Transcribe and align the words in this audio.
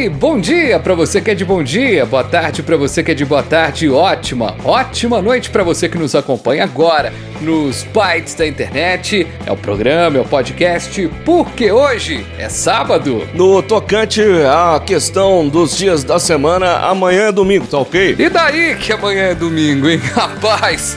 Aí, 0.00 0.08
bom 0.08 0.40
dia 0.40 0.78
para 0.78 0.94
você 0.94 1.20
que 1.20 1.30
é 1.30 1.34
de 1.34 1.44
bom 1.44 1.62
dia, 1.62 2.06
boa 2.06 2.24
tarde 2.24 2.62
para 2.62 2.76
você 2.76 3.02
que 3.02 3.10
é 3.10 3.14
de 3.14 3.24
boa 3.24 3.42
tarde, 3.42 3.88
ótima, 3.90 4.56
ótima 4.64 5.20
noite 5.20 5.50
para 5.50 5.62
você 5.62 5.88
que 5.90 5.98
nos 5.98 6.14
acompanha 6.14 6.64
agora 6.64 7.12
nos 7.40 7.82
bytes 7.84 8.34
da 8.34 8.46
internet. 8.46 9.26
É 9.46 9.52
o 9.52 9.56
programa, 9.56 10.18
é 10.18 10.20
o 10.20 10.24
podcast, 10.24 11.08
porque 11.24 11.72
hoje 11.72 12.24
é 12.38 12.48
sábado. 12.48 13.26
No 13.34 13.62
tocante 13.62 14.22
à 14.46 14.80
questão 14.80 15.48
dos 15.48 15.76
dias 15.76 16.04
da 16.04 16.18
semana, 16.18 16.76
amanhã 16.76 17.28
é 17.28 17.32
domingo, 17.32 17.66
tá 17.66 17.78
ok? 17.78 18.16
E 18.18 18.28
daí 18.28 18.76
que 18.76 18.92
amanhã 18.92 19.22
é 19.24 19.34
domingo, 19.34 19.88
hein? 19.88 20.00
Rapaz, 20.14 20.96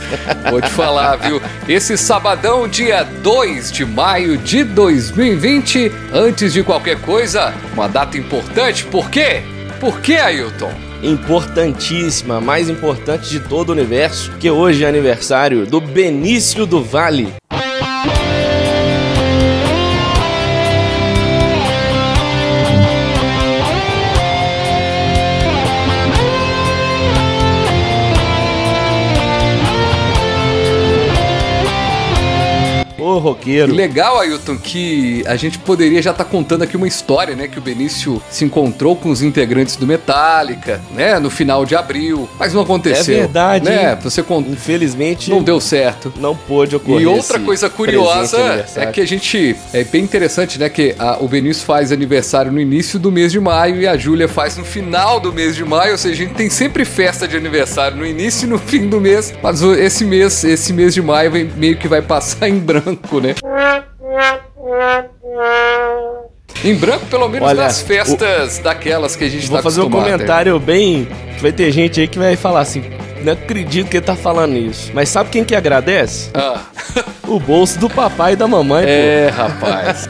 vou 0.50 0.62
te 0.62 0.70
falar, 0.70 1.16
viu? 1.18 1.42
Esse 1.68 1.98
sabadão, 1.98 2.68
dia 2.68 3.04
2 3.04 3.72
de 3.72 3.86
maio 3.86 4.38
de 4.38 4.64
2020, 4.64 5.92
antes 6.14 6.54
de 6.54 6.64
qualquer 6.64 7.00
coisa, 7.00 7.54
uma 7.74 7.88
data 7.88 8.18
importante, 8.18 8.84
por 8.94 9.10
quê? 9.10 9.42
Por 9.80 10.02
quê, 10.02 10.18
Ailton? 10.18 10.72
Importantíssima, 11.02 12.40
mais 12.40 12.70
importante 12.70 13.28
de 13.28 13.40
todo 13.40 13.70
o 13.70 13.72
universo, 13.72 14.32
que 14.40 14.52
hoje 14.52 14.86
é 14.86 14.88
aniversário 14.88 15.66
do 15.66 15.82
Benício 15.82 16.64
do 16.68 16.84
Vale. 16.84 17.34
Ô, 33.14 33.20
roqueiro. 33.20 33.72
Que 33.72 33.78
legal, 33.78 34.20
Ailton, 34.20 34.58
que 34.58 35.24
a 35.28 35.36
gente 35.36 35.58
poderia 35.60 36.02
já 36.02 36.12
estar 36.12 36.26
contando 36.26 36.64
aqui 36.64 36.76
uma 36.78 36.88
história, 36.88 37.36
né? 37.36 37.48
Que 37.48 37.58
o 37.60 37.62
Benício 37.62 38.22
se 38.30 38.44
encontrou 38.46 38.96
com 38.96 39.10
os 39.10 39.22
integrantes 39.22 39.76
do 39.76 39.86
Metallica, 39.86 40.82
né? 40.96 41.20
No 41.20 41.30
final 41.30 41.66
de 41.66 41.76
abril. 41.76 42.28
Mas 42.40 42.54
não 42.54 42.62
aconteceu. 42.62 43.16
É 43.16 43.20
verdade, 43.20 43.66
Né? 43.66 43.96
Você 44.02 44.22
con- 44.24 44.44
Infelizmente, 44.48 45.30
não 45.30 45.44
deu 45.44 45.60
certo. 45.60 46.12
não 46.20 46.36
pôde 46.36 46.76
ocorrer. 46.76 47.02
E 47.02 47.06
outra 47.06 47.40
coisa 47.40 47.70
curiosa 47.70 48.66
é 48.76 48.86
que 48.88 49.02
a 49.02 49.06
gente. 49.08 49.56
É 49.74 49.84
bem 49.84 50.04
interessante, 50.04 50.60
né? 50.60 50.70
Que 50.70 50.96
a- 50.98 51.18
o 51.20 51.28
Benício 51.28 51.66
faz 51.66 51.92
aniversário 51.92 52.52
no 52.52 52.60
início 52.60 52.98
do 53.00 53.12
mês 53.12 53.32
de 53.32 53.40
maio 53.40 53.80
e 53.82 53.88
a 53.88 53.96
Júlia 53.98 54.28
faz 54.28 54.58
no 54.58 54.64
final 54.66 55.20
do 55.20 55.32
mês 55.32 55.56
de 55.56 55.64
maio. 55.64 55.92
Ou 55.94 55.98
seja, 55.98 56.14
a 56.14 56.26
gente 56.28 56.34
tem 56.36 56.50
sempre 56.50 56.86
festa 56.86 57.28
de 57.28 57.36
aniversário 57.38 57.98
no 57.98 58.06
início 58.06 58.46
e 58.46 58.50
no 58.50 58.58
fim 58.58 58.88
do 58.88 59.00
mês. 59.00 59.34
Mas 59.42 59.62
esse 59.62 60.04
mês, 60.06 60.44
esse 60.44 60.74
mês 60.74 60.94
de 60.94 61.02
maio 61.02 61.32
meio 61.56 61.78
que 61.78 61.88
vai 61.88 62.02
passar 62.02 62.48
em 62.50 62.60
branco, 62.60 63.03
né? 63.22 63.36
Em 66.64 66.76
branco, 66.76 67.06
pelo 67.08 67.28
menos 67.28 67.48
Olha, 67.48 67.64
nas 67.64 67.82
festas 67.82 68.60
daquelas 68.60 69.16
que 69.16 69.26
a 69.26 69.30
gente 69.30 69.48
Vou 69.48 69.58
tá 69.58 69.64
fazer 69.64 69.82
um 69.82 69.90
comentário 69.90 70.58
bem. 70.60 71.08
Vai 71.42 71.52
ter 71.52 71.72
gente 71.72 72.00
aí 72.00 72.08
que 72.08 72.18
vai 72.18 72.36
falar 72.36 72.62
assim. 72.62 72.84
Não 73.22 73.34
acredito 73.34 73.90
que 73.90 73.98
ele 73.98 74.06
tá 74.06 74.16
falando 74.16 74.56
isso. 74.58 74.92
Mas 74.94 75.10
sabe 75.10 75.30
quem 75.30 75.44
que 75.44 75.56
agradece? 75.56 76.30
Ah, 76.34 76.62
O 77.28 77.40
bolso 77.40 77.80
do 77.80 77.90
papai 77.90 78.34
e 78.34 78.36
da 78.36 78.48
mamãe, 78.48 78.86
é, 78.86 79.30
rapaz. 79.30 80.10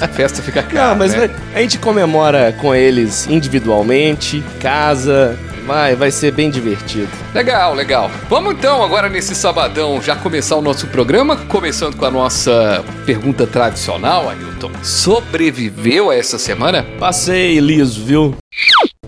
A 0.00 0.08
festa 0.08 0.42
fica 0.42 0.62
pô. 0.62 0.70
cara. 0.70 0.88
Não, 0.90 0.96
mas 0.96 1.14
né? 1.14 1.30
a 1.54 1.60
gente 1.60 1.78
comemora 1.78 2.52
com 2.60 2.74
eles 2.74 3.26
individualmente, 3.28 4.42
casa. 4.60 5.38
Vai, 5.66 5.94
vai 5.94 6.10
ser 6.10 6.32
bem 6.32 6.50
divertido. 6.50 7.10
Legal, 7.34 7.74
legal. 7.74 8.10
Vamos 8.28 8.54
então 8.54 8.82
agora 8.82 9.08
nesse 9.08 9.34
sabadão 9.34 10.00
já 10.02 10.16
começar 10.16 10.56
o 10.56 10.62
nosso 10.62 10.86
programa, 10.88 11.36
começando 11.36 11.96
com 11.96 12.04
a 12.04 12.10
nossa 12.10 12.84
pergunta 13.06 13.46
tradicional, 13.46 14.28
Ailton. 14.28 14.70
Sobreviveu 14.82 16.10
a 16.10 16.16
essa 16.16 16.38
semana? 16.38 16.84
Passei 16.98 17.60
liso, 17.60 18.04
viu? 18.04 18.34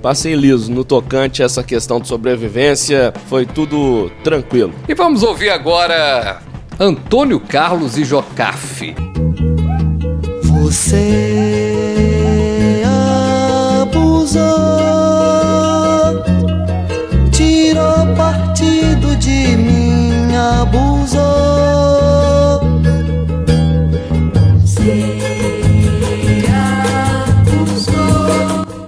Passei 0.01 0.35
liso 0.35 0.71
no 0.71 0.85
tocante 0.85 1.43
a 1.43 1.47
essa 1.47 1.63
questão 1.63 1.99
de 1.99 2.07
sobrevivência. 2.09 3.13
Foi 3.29 3.47
tudo 3.47 4.11
tranquilo. 4.23 4.75
E 4.89 4.95
vamos 4.95 5.23
ouvir 5.23 5.51
agora 5.51 6.41
Antônio 6.79 7.41
Carlos 7.41 7.97
e 7.97 8.05
Jocafe. 8.05 8.95
Você 10.43 11.25
abusou, 13.81 14.84
tirou 17.75 18.15
partido 18.15 19.17
de 19.17 19.57
mim, 19.57 20.33
abusou. 20.37 21.25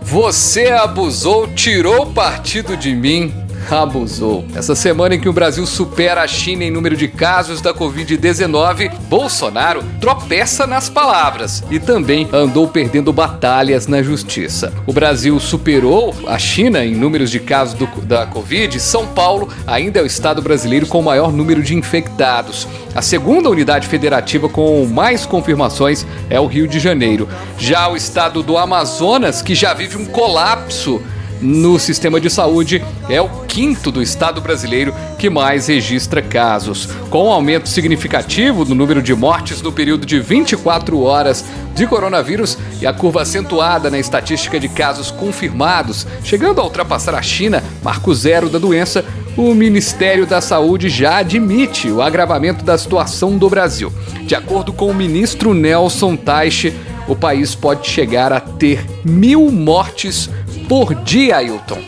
Você 0.03 0.69
abusou, 0.69 1.49
tirou 1.49 2.07
partido 2.07 2.77
de 2.77 2.95
mim, 2.95 3.35
abusou. 3.71 4.45
Essa 4.55 4.75
semana 4.75 5.15
em 5.15 5.21
que 5.21 5.29
o 5.29 5.33
Brasil 5.33 5.67
supera 5.67 6.23
a 6.23 6.27
China 6.27 6.65
em 6.65 6.71
número 6.71 6.97
de 6.97 7.09
casos 7.09 7.61
da 7.61 7.73
Covid-19, 7.75 8.91
Bolsonaro 9.09 9.83
tropeça 10.01 10.67
nas 10.67 10.89
palavras 10.89 11.63
e 11.71 11.79
também 11.79 12.29
andou 12.33 12.69
perdendo 12.69 13.13
batalhas 13.13 13.87
na 13.87 14.03
justiça. 14.03 14.73
O 14.87 14.93
Brasil 14.93 15.39
superou 15.41 16.15
a 16.27 16.39
China 16.39 16.85
em 16.85 16.95
números 16.95 17.31
de 17.31 17.41
casos 17.41 17.75
do- 17.75 17.87
da 18.03 18.27
Covid. 18.27 18.79
São 18.81 19.07
Paulo 19.07 19.49
ainda 19.67 20.01
é 20.01 20.03
o 20.03 20.07
estado 20.07 20.41
brasileiro 20.43 20.87
com 20.87 21.01
o 21.01 21.05
maior 21.05 21.33
número 21.33 21.63
de 21.63 21.75
infectados. 21.75 22.67
A 22.95 23.03
segunda 23.03 23.51
unidade 23.51 23.87
federativa 23.87 24.49
com 24.49 24.87
mais 24.87 25.27
confirmações 25.27 26.07
é 26.31 26.41
o 26.41 26.47
Rio 26.47 26.67
de 26.69 26.79
Janeiro. 26.79 27.29
Já 27.59 27.89
o 27.89 27.97
estado 27.97 28.43
do 28.43 28.57
Amazonas, 28.57 29.43
que 29.43 29.55
já 29.55 29.75
vive 29.75 29.97
um 29.97 30.07
colapso 30.07 31.03
no 31.41 31.79
sistema 31.79 32.21
de 32.21 32.31
saúde, 32.31 32.83
é 33.09 33.21
o 33.21 33.29
quinto 33.47 33.91
do 33.91 34.03
estado 34.03 34.41
brasileiro 34.41 34.95
que 35.19 35.31
mais 35.31 35.67
registra 35.67 36.23
casos. 36.23 36.89
Com 37.11 37.27
um 37.27 37.33
aumento 37.33 37.69
significativo 37.69 38.65
no 38.65 38.75
número 38.75 39.03
de 39.03 39.15
mortes 39.15 39.63
no 39.63 39.73
período 39.73 40.07
de 40.07 40.21
24 40.21 41.01
horas 41.01 41.45
de 41.75 41.87
coronavírus 41.87 42.57
e 42.81 42.87
a 42.87 42.93
curva 42.93 43.23
acentuada 43.23 43.91
na 43.91 43.99
estatística 43.99 44.59
de 44.59 44.69
casos 44.69 45.11
confirmados, 45.11 46.07
chegando 46.25 46.61
a 46.61 46.65
ultrapassar 46.65 47.15
a 47.15 47.23
China, 47.23 47.63
marco 47.83 48.15
zero 48.15 48.49
da 48.49 48.59
doença, 48.59 49.05
o 49.37 49.55
Ministério 49.55 50.27
da 50.27 50.41
Saúde 50.41 50.89
já 50.89 51.19
admite 51.19 51.91
o 51.91 52.01
agravamento 52.01 52.65
da 52.65 52.79
situação 52.79 53.37
do 53.37 53.51
Brasil. 53.51 53.93
De 54.23 54.35
acordo 54.35 54.73
com 54.73 54.91
o 54.91 54.95
ministro 54.95 55.53
Nelson 55.53 56.17
Teich, 56.17 56.73
o 57.07 57.15
país 57.15 57.55
pode 57.55 57.87
chegar 57.87 58.33
a 58.33 58.41
ter 58.41 58.85
mil 59.05 59.51
mortes 59.51 60.31
por 60.69 60.95
dia, 60.95 61.37
Ailton. 61.37 61.79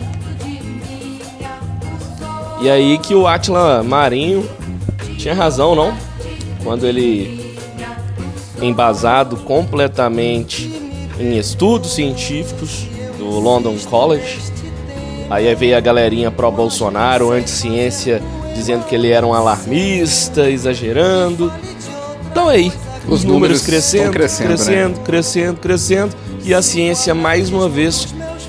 E 2.61 2.69
aí 2.69 2.99
que 2.99 3.15
o 3.15 3.27
Atila 3.27 3.83
Marinho 3.83 4.49
tinha 5.17 5.35
razão, 5.35 5.75
não? 5.75 5.95
Quando 6.63 6.87
ele, 6.87 7.57
embasado 8.61 9.37
completamente 9.39 10.71
em 11.19 11.39
estudos 11.39 11.95
científicos 11.95 12.87
do 13.17 13.27
London 13.39 13.77
College, 13.89 14.39
aí 15.31 15.53
veio 15.55 15.77
a 15.77 15.81
galerinha 15.81 16.31
pró-Bolsonaro, 16.31 17.31
anti-ciência, 17.31 18.21
dizendo 18.55 18.85
que 18.87 18.95
ele 18.95 19.11
era 19.11 19.25
um 19.25 19.33
alarmista, 19.33 20.51
exagerando. 20.51 21.53
Então 22.31 22.49
aí, 22.49 22.73
Os 23.07 23.21
os, 23.21 23.25
números 23.25 23.25
números, 23.25 23.63
crescendo, 23.63 23.99
estão 24.07 24.13
crescendo, 24.13 24.49
crescendo, 24.49 25.01
crescendo, 25.01 25.61
crescendo, 25.61 26.17
e 26.45 26.53
a 26.53 26.61
ciência 26.61 27.15
mais 27.15 27.51
uma 27.51 27.69
vez 27.69 28.09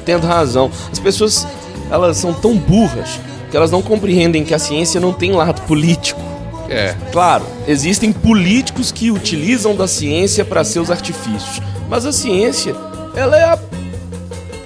tendo 0.09 0.25
razão. 0.25 0.71
As 0.91 0.97
pessoas, 0.97 1.45
elas 1.91 2.17
são 2.17 2.33
tão 2.33 2.57
burras 2.57 3.19
que 3.51 3.55
elas 3.55 3.69
não 3.69 3.79
compreendem 3.79 4.43
que 4.43 4.55
a 4.55 4.59
ciência 4.59 4.99
não 4.99 5.13
tem 5.13 5.31
lado 5.33 5.61
político. 5.61 6.19
É. 6.67 6.95
Claro, 7.11 7.45
existem 7.67 8.11
políticos 8.11 8.91
que 8.91 9.11
utilizam 9.11 9.75
da 9.75 9.87
ciência 9.87 10.43
para 10.43 10.63
seus 10.63 10.89
artifícios, 10.89 11.61
mas 11.87 12.07
a 12.07 12.11
ciência, 12.11 12.75
ela 13.15 13.37
é 13.37 13.59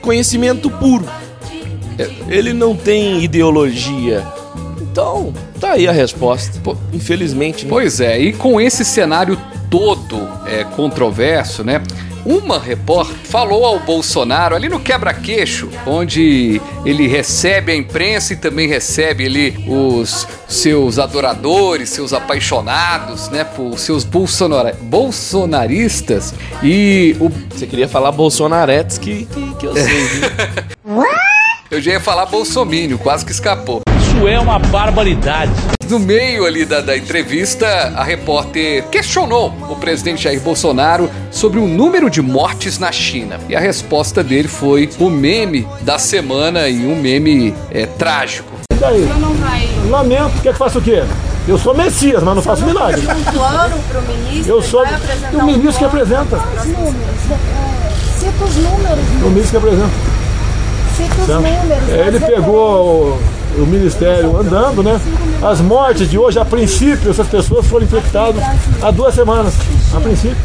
conhecimento 0.02 0.70
puro. 0.70 1.06
Ele 2.30 2.54
não 2.54 2.74
tem 2.74 3.22
ideologia. 3.22 4.26
Então, 4.82 5.34
tá 5.60 5.74
aí 5.74 5.90
a 5.90 5.92
resposta. 5.92 6.58
Pô. 6.64 6.78
Infelizmente, 6.94 7.66
né? 7.66 7.70
Pois 7.70 8.00
é, 8.00 8.18
e 8.18 8.32
com 8.32 8.62
esse 8.62 8.86
cenário 8.86 9.38
todo 9.70 10.26
é, 10.46 10.64
controverso, 10.64 11.64
né? 11.66 11.82
Uma 12.26 12.60
repórter 12.60 13.16
falou 13.16 13.66
ao 13.66 13.80
Bolsonaro 13.80 14.56
ali 14.56 14.70
no 14.70 14.80
quebra-queixo, 14.80 15.70
onde 15.86 16.62
ele 16.86 17.08
recebe 17.08 17.72
a 17.72 17.76
imprensa 17.76 18.34
e 18.34 18.36
também 18.36 18.68
recebe 18.68 19.26
ali 19.26 19.66
os 19.68 20.28
seus 20.48 21.00
adoradores, 21.00 21.90
seus 21.90 22.14
apaixonados, 22.14 23.30
né, 23.30 23.44
por 23.44 23.78
seus 23.78 24.04
bolsonara 24.04 24.78
bolsonaristas 24.82 26.34
e 26.62 27.16
o 27.20 27.30
Você 27.30 27.68
queria 27.68 27.88
falar 27.88 28.12
Bolsonaretes 28.12 28.98
que, 28.98 29.26
que, 29.26 29.56
que 29.56 29.66
eu 29.66 29.74
sei, 29.74 29.86
viu? 29.86 30.30
eu 31.72 31.82
já 31.82 31.92
ia 31.94 32.00
falar 32.00 32.26
bolsomínio, 32.26 32.98
quase 32.98 33.26
que 33.26 33.32
escapou. 33.32 33.82
Isso 34.24 34.30
é 34.30 34.40
uma 34.40 34.58
barbaridade. 34.58 35.52
No 35.90 36.00
meio 36.00 36.46
ali 36.46 36.64
da, 36.64 36.80
da 36.80 36.96
entrevista, 36.96 37.68
a 37.94 38.06
repórter 38.06 38.86
questionou 38.88 39.54
o 39.70 39.76
presidente 39.76 40.24
Jair 40.24 40.40
Bolsonaro 40.40 41.12
sobre 41.30 41.60
o 41.60 41.68
número 41.68 42.10
de 42.10 42.22
mortes 42.22 42.80
na 42.80 42.90
China. 42.90 43.38
E 43.50 43.56
a 43.56 43.60
resposta 43.60 44.24
dele 44.24 44.48
foi 44.48 44.90
o 44.98 45.10
meme 45.10 45.68
da 45.82 46.00
semana 46.00 46.70
e 46.70 46.88
um 46.88 46.96
meme 46.96 47.54
é, 47.70 47.86
trágico. 47.86 48.50
E 48.72 48.76
daí? 48.76 49.10
Lamento, 49.90 50.42
quer 50.42 50.54
que 50.54 50.58
faça 50.58 50.80
o 50.80 50.82
quê? 50.82 51.04
Eu 51.46 51.58
sou 51.58 51.76
Messias, 51.76 52.24
mas 52.24 52.34
não 52.34 52.42
faço 52.42 52.64
milagre. 52.66 53.02
um 53.06 53.24
plano 53.34 53.76
para 53.90 54.00
o 54.00 54.04
ministro? 54.04 54.54
Eu 54.54 54.62
sou 54.62 54.86
o 54.86 55.38
um 55.38 55.46
ministro 55.48 55.74
que 55.74 55.80
plano? 55.80 55.88
apresenta. 55.88 56.38
Os 56.38 56.66
números. 56.66 56.96
é, 57.30 58.20
Cita 58.20 58.46
os 58.46 58.56
números, 58.56 59.06
O 59.22 59.30
ministro 59.30 59.60
que 59.60 59.68
apresenta. 59.68 59.94
cita 60.96 61.22
os 61.24 61.28
números. 61.28 61.90
É, 61.90 62.08
ele 62.08 62.20
pegou 62.22 63.20
o, 63.58 63.66
ministério 63.66 64.38
andando, 64.38 64.84
né? 64.84 65.00
As 65.42 65.60
mortes 65.62 66.10
de 66.10 66.18
hoje, 66.18 66.40
a 66.40 66.46
princípio, 66.46 67.12
essas 67.12 67.28
pessoas 67.28 67.66
foram 67.68 67.86
infectadas 67.86 68.42
há 68.82 68.92
duas 68.92 69.14
semanas. 69.14 69.54
A 69.96 70.00
princípio. 70.00 70.38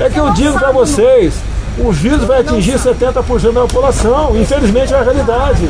É 0.00 0.08
que 0.08 0.18
eu 0.18 0.32
digo 0.32 0.58
para 0.58 0.72
vocês, 0.72 1.34
o 1.78 1.92
vírus 1.92 2.24
vai 2.24 2.40
atingir 2.40 2.74
70% 2.74 3.52
da 3.52 3.62
população. 3.62 4.36
Infelizmente 4.36 4.92
é 4.92 4.96
uma 4.96 5.04
realidade. 5.04 5.68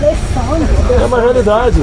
É 1.01 1.05
uma 1.05 1.21
realidade. 1.21 1.83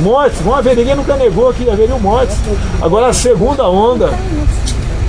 Mortes, 0.00 0.40
vão 0.40 0.54
haver, 0.54 0.76
ninguém 0.76 0.96
nunca 0.96 1.16
negou 1.16 1.52
que 1.52 1.68
haveriam 1.68 2.00
mortes. 2.00 2.36
Agora 2.82 3.08
a 3.08 3.12
segunda 3.12 3.68
onda, 3.68 4.10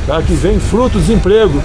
tá, 0.05 0.21
que 0.21 0.33
vem 0.33 0.59
fruto 0.59 0.97
do 0.97 0.99
desemprego. 0.99 1.61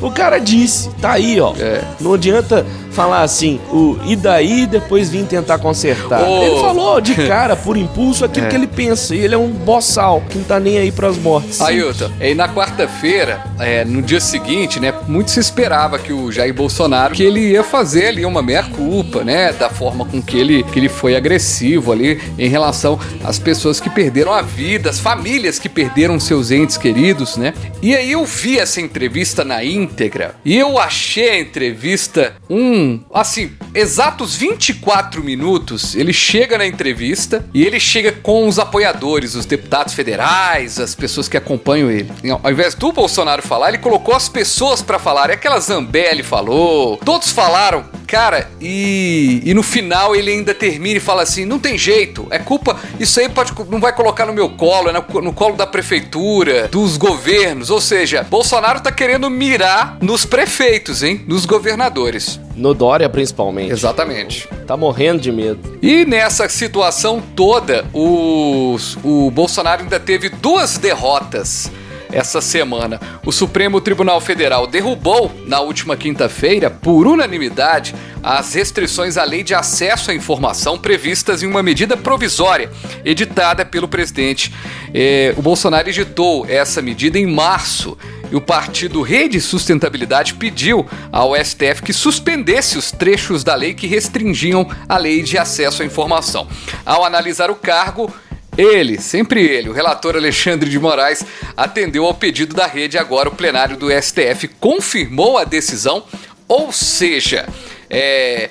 O 0.00 0.10
cara 0.10 0.38
disse, 0.38 0.90
tá 1.00 1.12
aí, 1.12 1.40
ó. 1.40 1.54
É. 1.58 1.82
Não 2.00 2.14
adianta 2.14 2.66
falar 2.96 3.22
assim, 3.22 3.60
o 3.70 3.98
e 4.06 4.16
daí 4.16 4.66
depois 4.66 5.10
vir 5.10 5.26
tentar 5.26 5.58
consertar. 5.58 6.22
Ô. 6.22 6.42
Ele 6.42 6.60
falou 6.60 7.00
de 7.00 7.14
cara, 7.28 7.54
por 7.54 7.76
impulso, 7.76 8.24
aquilo 8.24 8.46
É. 8.46 8.48
que 8.48 8.56
ele 8.56 8.66
pensa. 8.66 9.14
E 9.14 9.18
ele 9.20 9.34
é 9.34 9.38
um 9.38 9.50
boçal, 9.50 10.22
que 10.30 10.38
não 10.38 10.44
tá 10.44 10.58
nem 10.58 10.78
aí 10.78 10.90
pras 10.90 11.18
mortes. 11.18 11.60
Ailton, 11.60 12.10
e 12.20 12.34
na 12.34 12.48
quarta-feira, 12.48 13.42
é, 13.58 13.84
no 13.84 14.00
dia 14.00 14.20
seguinte, 14.20 14.80
né, 14.80 14.92
muito 15.06 15.30
se 15.30 15.38
esperava 15.40 15.98
que 15.98 16.12
o 16.12 16.32
Jair 16.32 16.54
Bolsonaro, 16.54 17.14
que 17.14 17.22
ele 17.22 17.50
ia 17.50 17.62
fazer 17.62 18.06
ali 18.08 18.24
uma 18.24 18.40
meia-culpa, 18.42 19.22
né, 19.22 19.52
da 19.52 19.68
forma 19.68 20.04
com 20.06 20.22
que 20.22 20.38
ele, 20.38 20.62
que 20.64 20.78
ele 20.78 20.88
foi 20.88 21.14
agressivo 21.16 21.92
ali 21.92 22.20
em 22.38 22.48
relação 22.48 22.98
às 23.22 23.38
pessoas 23.38 23.78
que 23.78 23.90
perderam 23.90 24.32
a 24.32 24.40
vida, 24.42 24.88
as 24.88 24.98
famílias 24.98 25.58
que 25.58 25.68
perderam 25.68 26.18
seus 26.18 26.50
entes 26.50 26.78
queridos, 26.78 27.36
né. 27.36 27.52
E 27.82 27.94
aí 27.94 28.12
eu 28.12 28.24
vi 28.24 28.58
essa 28.58 28.80
entrevista 28.80 29.44
na 29.44 29.62
íntegra 29.62 30.34
e 30.44 30.56
eu 30.56 30.78
achei 30.78 31.28
a 31.30 31.38
entrevista 31.40 32.34
um, 32.48 32.85
assim, 33.12 33.52
exatos 33.74 34.36
24 34.36 35.22
minutos, 35.22 35.94
ele 35.94 36.12
chega 36.12 36.58
na 36.58 36.66
entrevista 36.66 37.44
e 37.52 37.64
ele 37.64 37.80
chega 37.80 38.12
com 38.12 38.48
os 38.48 38.58
apoiadores, 38.58 39.34
os 39.34 39.46
deputados 39.46 39.94
federais, 39.94 40.78
as 40.78 40.94
pessoas 40.94 41.28
que 41.28 41.36
acompanham 41.36 41.90
ele. 41.90 42.10
E 42.22 42.30
Ao 42.30 42.50
invés 42.50 42.74
do 42.74 42.92
Bolsonaro 42.92 43.42
falar, 43.42 43.68
ele 43.68 43.78
colocou 43.78 44.14
as 44.14 44.28
pessoas 44.28 44.82
pra 44.82 44.98
falar. 44.98 45.30
É 45.30 45.34
aquela 45.34 45.58
Zambelli 45.60 46.22
falou, 46.22 46.96
todos 46.98 47.30
falaram, 47.30 47.84
cara, 48.06 48.48
e, 48.60 49.42
e 49.44 49.52
no 49.54 49.62
final 49.62 50.14
ele 50.14 50.30
ainda 50.30 50.54
termina 50.54 50.96
e 50.96 51.00
fala 51.00 51.22
assim: 51.22 51.44
não 51.44 51.58
tem 51.58 51.76
jeito, 51.76 52.26
é 52.30 52.38
culpa, 52.38 52.76
isso 53.00 53.18
aí 53.20 53.28
pode, 53.28 53.52
não 53.68 53.80
vai 53.80 53.92
colocar 53.94 54.24
no 54.26 54.32
meu 54.32 54.48
colo, 54.50 54.88
é 54.88 54.92
no, 54.92 55.20
no 55.20 55.32
colo 55.32 55.56
da 55.56 55.66
prefeitura, 55.66 56.68
dos 56.68 56.96
governos. 56.96 57.70
Ou 57.70 57.80
seja, 57.80 58.22
Bolsonaro 58.28 58.80
tá 58.80 58.90
querendo 58.92 59.28
mirar 59.28 59.98
nos 60.00 60.24
prefeitos, 60.24 61.02
hein? 61.02 61.22
Nos 61.26 61.44
governadores. 61.46 62.40
No 62.54 62.72
Dória, 62.72 63.08
principalmente. 63.08 63.72
Exatamente. 63.72 64.48
Tá 64.66 64.76
morrendo 64.76 65.20
de 65.20 65.30
medo. 65.30 65.78
E 65.82 66.04
nessa 66.06 66.48
situação 66.48 67.22
toda, 67.34 67.84
os- 67.92 68.96
o 69.04 69.30
Bolsonaro 69.30 69.82
ainda 69.82 70.00
teve 70.00 70.28
duas 70.30 70.78
derrotas 70.78 71.70
essa 72.16 72.40
semana. 72.40 72.98
O 73.26 73.30
Supremo 73.30 73.78
Tribunal 73.78 74.22
Federal 74.22 74.66
derrubou, 74.66 75.30
na 75.46 75.60
última 75.60 75.98
quinta-feira, 75.98 76.70
por 76.70 77.06
unanimidade, 77.06 77.94
as 78.22 78.54
restrições 78.54 79.18
à 79.18 79.24
lei 79.24 79.42
de 79.42 79.54
acesso 79.54 80.10
à 80.10 80.14
informação 80.14 80.78
previstas 80.78 81.42
em 81.42 81.46
uma 81.46 81.62
medida 81.62 81.94
provisória 81.94 82.70
editada 83.04 83.66
pelo 83.66 83.86
presidente. 83.86 84.50
Eh, 84.94 85.34
o 85.36 85.42
Bolsonaro 85.42 85.90
editou 85.90 86.46
essa 86.48 86.80
medida 86.80 87.18
em 87.18 87.26
março 87.26 87.98
e 88.32 88.34
o 88.34 88.40
partido 88.40 89.02
Rede 89.02 89.38
Sustentabilidade 89.38 90.34
pediu 90.34 90.86
ao 91.12 91.36
STF 91.36 91.82
que 91.82 91.92
suspendesse 91.92 92.78
os 92.78 92.90
trechos 92.90 93.44
da 93.44 93.54
lei 93.54 93.74
que 93.74 93.86
restringiam 93.86 94.66
a 94.88 94.96
lei 94.96 95.22
de 95.22 95.36
acesso 95.36 95.82
à 95.82 95.84
informação. 95.84 96.48
Ao 96.84 97.04
analisar 97.04 97.50
o 97.50 97.54
cargo, 97.54 98.10
ele, 98.56 99.00
sempre 99.00 99.44
ele, 99.44 99.68
o 99.68 99.72
relator 99.72 100.16
Alexandre 100.16 100.68
de 100.70 100.78
Moraes, 100.78 101.24
atendeu 101.56 102.06
ao 102.06 102.14
pedido 102.14 102.54
da 102.54 102.66
rede. 102.66 102.96
Agora, 102.96 103.28
o 103.28 103.34
plenário 103.34 103.76
do 103.76 103.88
STF 103.90 104.48
confirmou 104.60 105.38
a 105.38 105.44
decisão, 105.44 106.04
ou 106.48 106.72
seja, 106.72 107.46
é, 107.90 108.50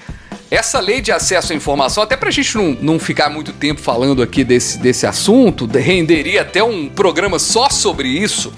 essa 0.49 0.79
lei 0.79 1.01
de 1.01 1.11
acesso 1.11 1.53
à 1.53 1.55
informação, 1.55 2.03
até 2.03 2.15
pra 2.15 2.29
gente 2.29 2.55
não, 2.55 2.77
não 2.81 2.99
ficar 2.99 3.29
muito 3.29 3.51
tempo 3.51 3.81
falando 3.81 4.21
aqui 4.21 4.43
desse, 4.43 4.77
desse 4.77 5.07
assunto, 5.07 5.65
renderia 5.65 6.41
até 6.41 6.63
um 6.63 6.87
programa 6.87 7.39
só 7.39 7.69
sobre 7.69 8.07
isso, 8.07 8.53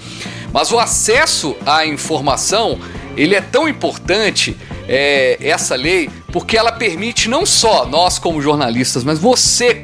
mas 0.52 0.70
o 0.70 0.78
acesso 0.78 1.56
à 1.64 1.86
informação, 1.86 2.78
ele 3.16 3.34
é 3.34 3.40
tão 3.40 3.68
importante, 3.68 4.56
é, 4.86 5.38
essa 5.40 5.74
lei, 5.74 6.10
porque 6.30 6.56
ela 6.56 6.72
permite 6.72 7.28
não 7.28 7.46
só 7.46 7.86
nós 7.86 8.18
como 8.18 8.42
jornalistas, 8.42 9.02
mas 9.02 9.18
você 9.18 9.74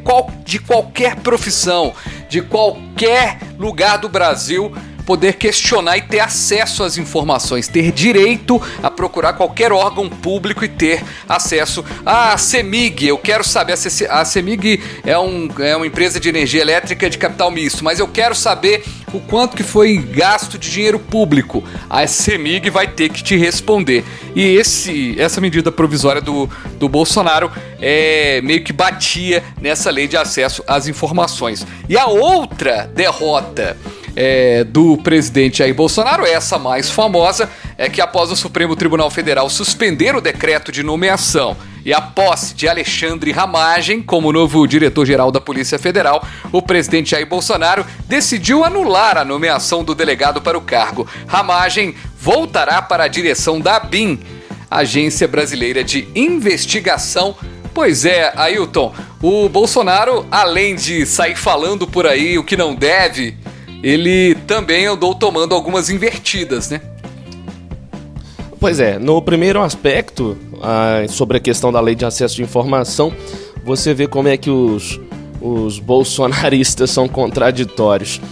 de 0.44 0.58
qualquer 0.58 1.16
profissão, 1.16 1.94
de 2.28 2.42
qualquer 2.42 3.38
lugar 3.58 3.96
do 3.98 4.08
Brasil, 4.08 4.70
poder 5.04 5.34
questionar 5.34 5.96
e 5.98 6.02
ter 6.02 6.20
acesso 6.20 6.82
às 6.82 6.96
informações, 6.96 7.68
ter 7.68 7.92
direito 7.92 8.60
a 8.82 8.90
procurar 8.90 9.34
qualquer 9.34 9.72
órgão 9.72 10.08
público 10.08 10.64
e 10.64 10.68
ter 10.68 11.02
acesso 11.28 11.84
à 12.04 12.36
CEMIG. 12.36 13.08
Eu 13.08 13.18
quero 13.18 13.44
saber, 13.44 13.74
a 14.10 14.24
CEMIG 14.24 14.82
é, 15.04 15.18
um, 15.18 15.48
é 15.58 15.76
uma 15.76 15.86
empresa 15.86 16.18
de 16.18 16.28
energia 16.28 16.60
elétrica 16.60 17.08
de 17.08 17.18
capital 17.18 17.50
misto, 17.50 17.84
mas 17.84 17.98
eu 17.98 18.08
quero 18.08 18.34
saber 18.34 18.84
o 19.12 19.20
quanto 19.20 19.56
que 19.56 19.62
foi 19.62 19.96
gasto 19.96 20.58
de 20.58 20.70
dinheiro 20.70 20.98
público. 20.98 21.62
A 21.88 22.06
CEMIG 22.06 22.70
vai 22.70 22.88
ter 22.88 23.08
que 23.10 23.22
te 23.22 23.36
responder. 23.36 24.04
E 24.34 24.42
esse, 24.56 25.14
essa 25.20 25.40
medida 25.40 25.70
provisória 25.70 26.20
do, 26.20 26.50
do 26.78 26.88
Bolsonaro 26.88 27.50
é, 27.80 28.40
meio 28.42 28.64
que 28.64 28.72
batia 28.72 29.44
nessa 29.60 29.90
lei 29.90 30.08
de 30.08 30.16
acesso 30.16 30.64
às 30.66 30.88
informações. 30.88 31.66
E 31.88 31.96
a 31.96 32.06
outra 32.06 32.90
derrota 32.92 33.76
é, 34.16 34.64
do 34.64 34.96
presidente 34.98 35.58
Jair 35.58 35.74
Bolsonaro, 35.74 36.26
essa 36.26 36.58
mais 36.58 36.90
famosa, 36.90 37.48
é 37.76 37.88
que 37.88 38.00
após 38.00 38.30
o 38.30 38.36
Supremo 38.36 38.76
Tribunal 38.76 39.10
Federal 39.10 39.48
suspender 39.48 40.14
o 40.14 40.20
decreto 40.20 40.70
de 40.70 40.82
nomeação 40.82 41.56
e 41.84 41.92
a 41.92 42.00
posse 42.00 42.54
de 42.54 42.68
Alexandre 42.68 43.30
Ramagem 43.32 44.02
como 44.02 44.32
novo 44.32 44.66
diretor-geral 44.66 45.30
da 45.30 45.40
Polícia 45.40 45.78
Federal, 45.78 46.26
o 46.52 46.62
presidente 46.62 47.10
Jair 47.10 47.26
Bolsonaro 47.26 47.84
decidiu 48.06 48.64
anular 48.64 49.18
a 49.18 49.24
nomeação 49.24 49.84
do 49.84 49.94
delegado 49.94 50.40
para 50.40 50.56
o 50.56 50.62
cargo. 50.62 51.06
Ramagem 51.26 51.94
voltará 52.18 52.80
para 52.80 53.04
a 53.04 53.08
direção 53.08 53.60
da 53.60 53.76
ABIN, 53.76 54.20
Agência 54.70 55.28
Brasileira 55.28 55.84
de 55.84 56.08
Investigação 56.14 57.36
Pois 57.74 58.04
é, 58.04 58.32
Ailton, 58.36 58.94
o 59.20 59.48
Bolsonaro, 59.48 60.24
além 60.30 60.76
de 60.76 61.04
sair 61.04 61.34
falando 61.34 61.88
por 61.88 62.06
aí 62.06 62.38
o 62.38 62.44
que 62.44 62.56
não 62.56 62.72
deve, 62.72 63.36
ele 63.84 64.34
também 64.46 64.86
andou 64.86 65.14
tomando 65.14 65.54
algumas 65.54 65.90
invertidas, 65.90 66.70
né? 66.70 66.80
Pois 68.58 68.80
é, 68.80 68.98
no 68.98 69.20
primeiro 69.20 69.60
aspecto, 69.60 70.38
ah, 70.62 71.04
sobre 71.06 71.36
a 71.36 71.40
questão 71.40 71.70
da 71.70 71.80
lei 71.80 71.94
de 71.94 72.06
acesso 72.06 72.34
de 72.34 72.42
informação, 72.42 73.12
você 73.62 73.92
vê 73.92 74.06
como 74.06 74.26
é 74.26 74.38
que 74.38 74.48
os, 74.48 74.98
os 75.38 75.78
bolsonaristas 75.78 76.90
são 76.90 77.06
contraditórios. 77.06 78.22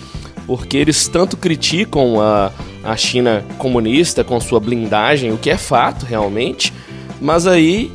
Porque 0.47 0.79
eles 0.79 1.07
tanto 1.07 1.37
criticam 1.37 2.19
a, 2.19 2.51
a 2.83 2.97
China 2.97 3.45
comunista 3.59 4.25
com 4.25 4.41
sua 4.41 4.59
blindagem, 4.59 5.33
o 5.33 5.39
que 5.39 5.51
é 5.51 5.59
fato 5.59 6.07
realmente, 6.07 6.73
mas 7.21 7.47
aí 7.47 7.93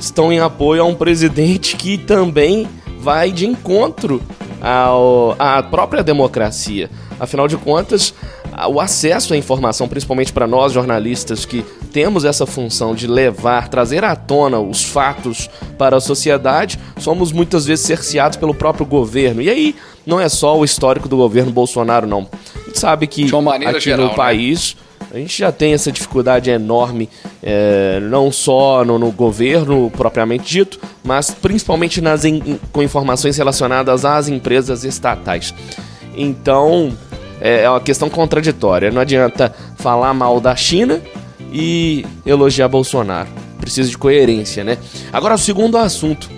estão 0.00 0.32
em 0.32 0.40
apoio 0.40 0.80
a 0.80 0.86
um 0.86 0.94
presidente 0.94 1.76
que 1.76 1.98
também 1.98 2.66
vai 2.98 3.30
de 3.30 3.46
encontro 3.46 4.22
ao, 4.64 5.36
à 5.38 5.62
própria 5.62 6.02
democracia. 6.02 6.90
Afinal 7.20 7.46
de 7.46 7.56
contas, 7.56 8.14
o 8.68 8.80
acesso 8.80 9.34
à 9.34 9.36
informação, 9.36 9.86
principalmente 9.86 10.32
para 10.32 10.46
nós 10.46 10.72
jornalistas 10.72 11.44
que 11.44 11.62
temos 11.92 12.24
essa 12.24 12.46
função 12.46 12.94
de 12.94 13.06
levar, 13.06 13.68
trazer 13.68 14.02
à 14.04 14.16
tona 14.16 14.58
os 14.58 14.82
fatos 14.82 15.50
para 15.76 15.96
a 15.96 16.00
sociedade, 16.00 16.78
somos 16.98 17.30
muitas 17.30 17.66
vezes 17.66 17.84
cerceados 17.84 18.38
pelo 18.38 18.54
próprio 18.54 18.86
governo. 18.86 19.42
E 19.42 19.50
aí 19.50 19.76
não 20.06 20.18
é 20.18 20.28
só 20.28 20.58
o 20.58 20.64
histórico 20.64 21.08
do 21.08 21.16
governo 21.16 21.52
Bolsonaro, 21.52 22.06
não. 22.06 22.26
A 22.54 22.66
gente 22.66 22.78
sabe 22.78 23.06
que 23.06 23.28
aqui 23.68 23.80
geral, 23.80 24.06
no 24.06 24.16
né? 24.76 24.83
A 25.14 25.18
gente 25.18 25.38
já 25.38 25.52
tem 25.52 25.72
essa 25.74 25.92
dificuldade 25.92 26.50
enorme, 26.50 27.08
é, 27.42 28.00
não 28.00 28.32
só 28.32 28.84
no, 28.84 28.98
no 28.98 29.12
governo 29.12 29.90
propriamente 29.96 30.44
dito, 30.50 30.80
mas 31.04 31.30
principalmente 31.30 32.00
nas 32.00 32.24
in- 32.24 32.58
com 32.72 32.82
informações 32.82 33.36
relacionadas 33.36 34.04
às 34.04 34.28
empresas 34.28 34.82
estatais. 34.84 35.54
Então, 36.16 36.92
é 37.40 37.62
é 37.62 37.70
uma 37.70 37.80
questão 37.80 38.08
contraditória. 38.10 38.90
Não 38.90 39.00
adianta 39.00 39.54
falar 39.76 40.12
mal 40.14 40.40
da 40.40 40.56
China 40.56 41.00
e 41.52 42.04
elogiar 42.26 42.68
Bolsonaro. 42.68 43.28
Precisa 43.60 43.88
de 43.88 43.96
coerência, 43.96 44.64
né? 44.64 44.78
Agora, 45.12 45.34
o 45.34 45.38
segundo 45.38 45.78
assunto. 45.78 46.28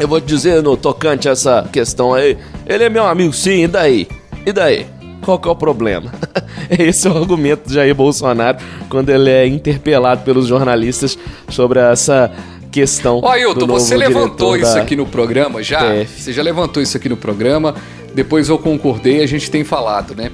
Eu 0.00 0.08
vou 0.08 0.18
dizer 0.20 0.62
no 0.62 0.76
tocante 0.76 1.28
a 1.28 1.32
essa 1.32 1.68
questão 1.72 2.14
aí. 2.14 2.36
Ele 2.66 2.84
é 2.84 2.88
meu 2.88 3.06
amigo, 3.06 3.32
sim, 3.32 3.62
e 3.64 3.68
daí? 3.68 4.08
E 4.44 4.52
daí? 4.52 4.86
Qual 5.22 5.38
que 5.38 5.48
é 5.48 5.50
o 5.50 5.56
problema? 5.56 6.12
Esse 6.68 7.06
é 7.06 7.10
o 7.10 7.16
argumento 7.16 7.68
de 7.68 7.74
Jair 7.74 7.94
Bolsonaro 7.94 8.58
quando 8.88 9.10
ele 9.10 9.30
é 9.30 9.46
interpelado 9.46 10.22
pelos 10.22 10.46
jornalistas 10.46 11.18
sobre 11.48 11.78
essa 11.78 12.30
questão. 12.70 13.20
Ó, 13.22 13.36
novo 13.36 13.66
você 13.66 13.96
levantou 13.96 14.56
isso 14.56 14.76
aqui 14.76 14.96
no 14.96 15.06
programa 15.06 15.62
já? 15.62 16.04
Você 16.04 16.32
já 16.32 16.42
levantou 16.42 16.82
isso 16.82 16.96
aqui 16.96 17.08
no 17.08 17.16
programa, 17.16 17.74
depois 18.14 18.48
eu 18.48 18.58
concordei, 18.58 19.22
a 19.22 19.26
gente 19.26 19.50
tem 19.50 19.62
falado, 19.62 20.14
né? 20.14 20.30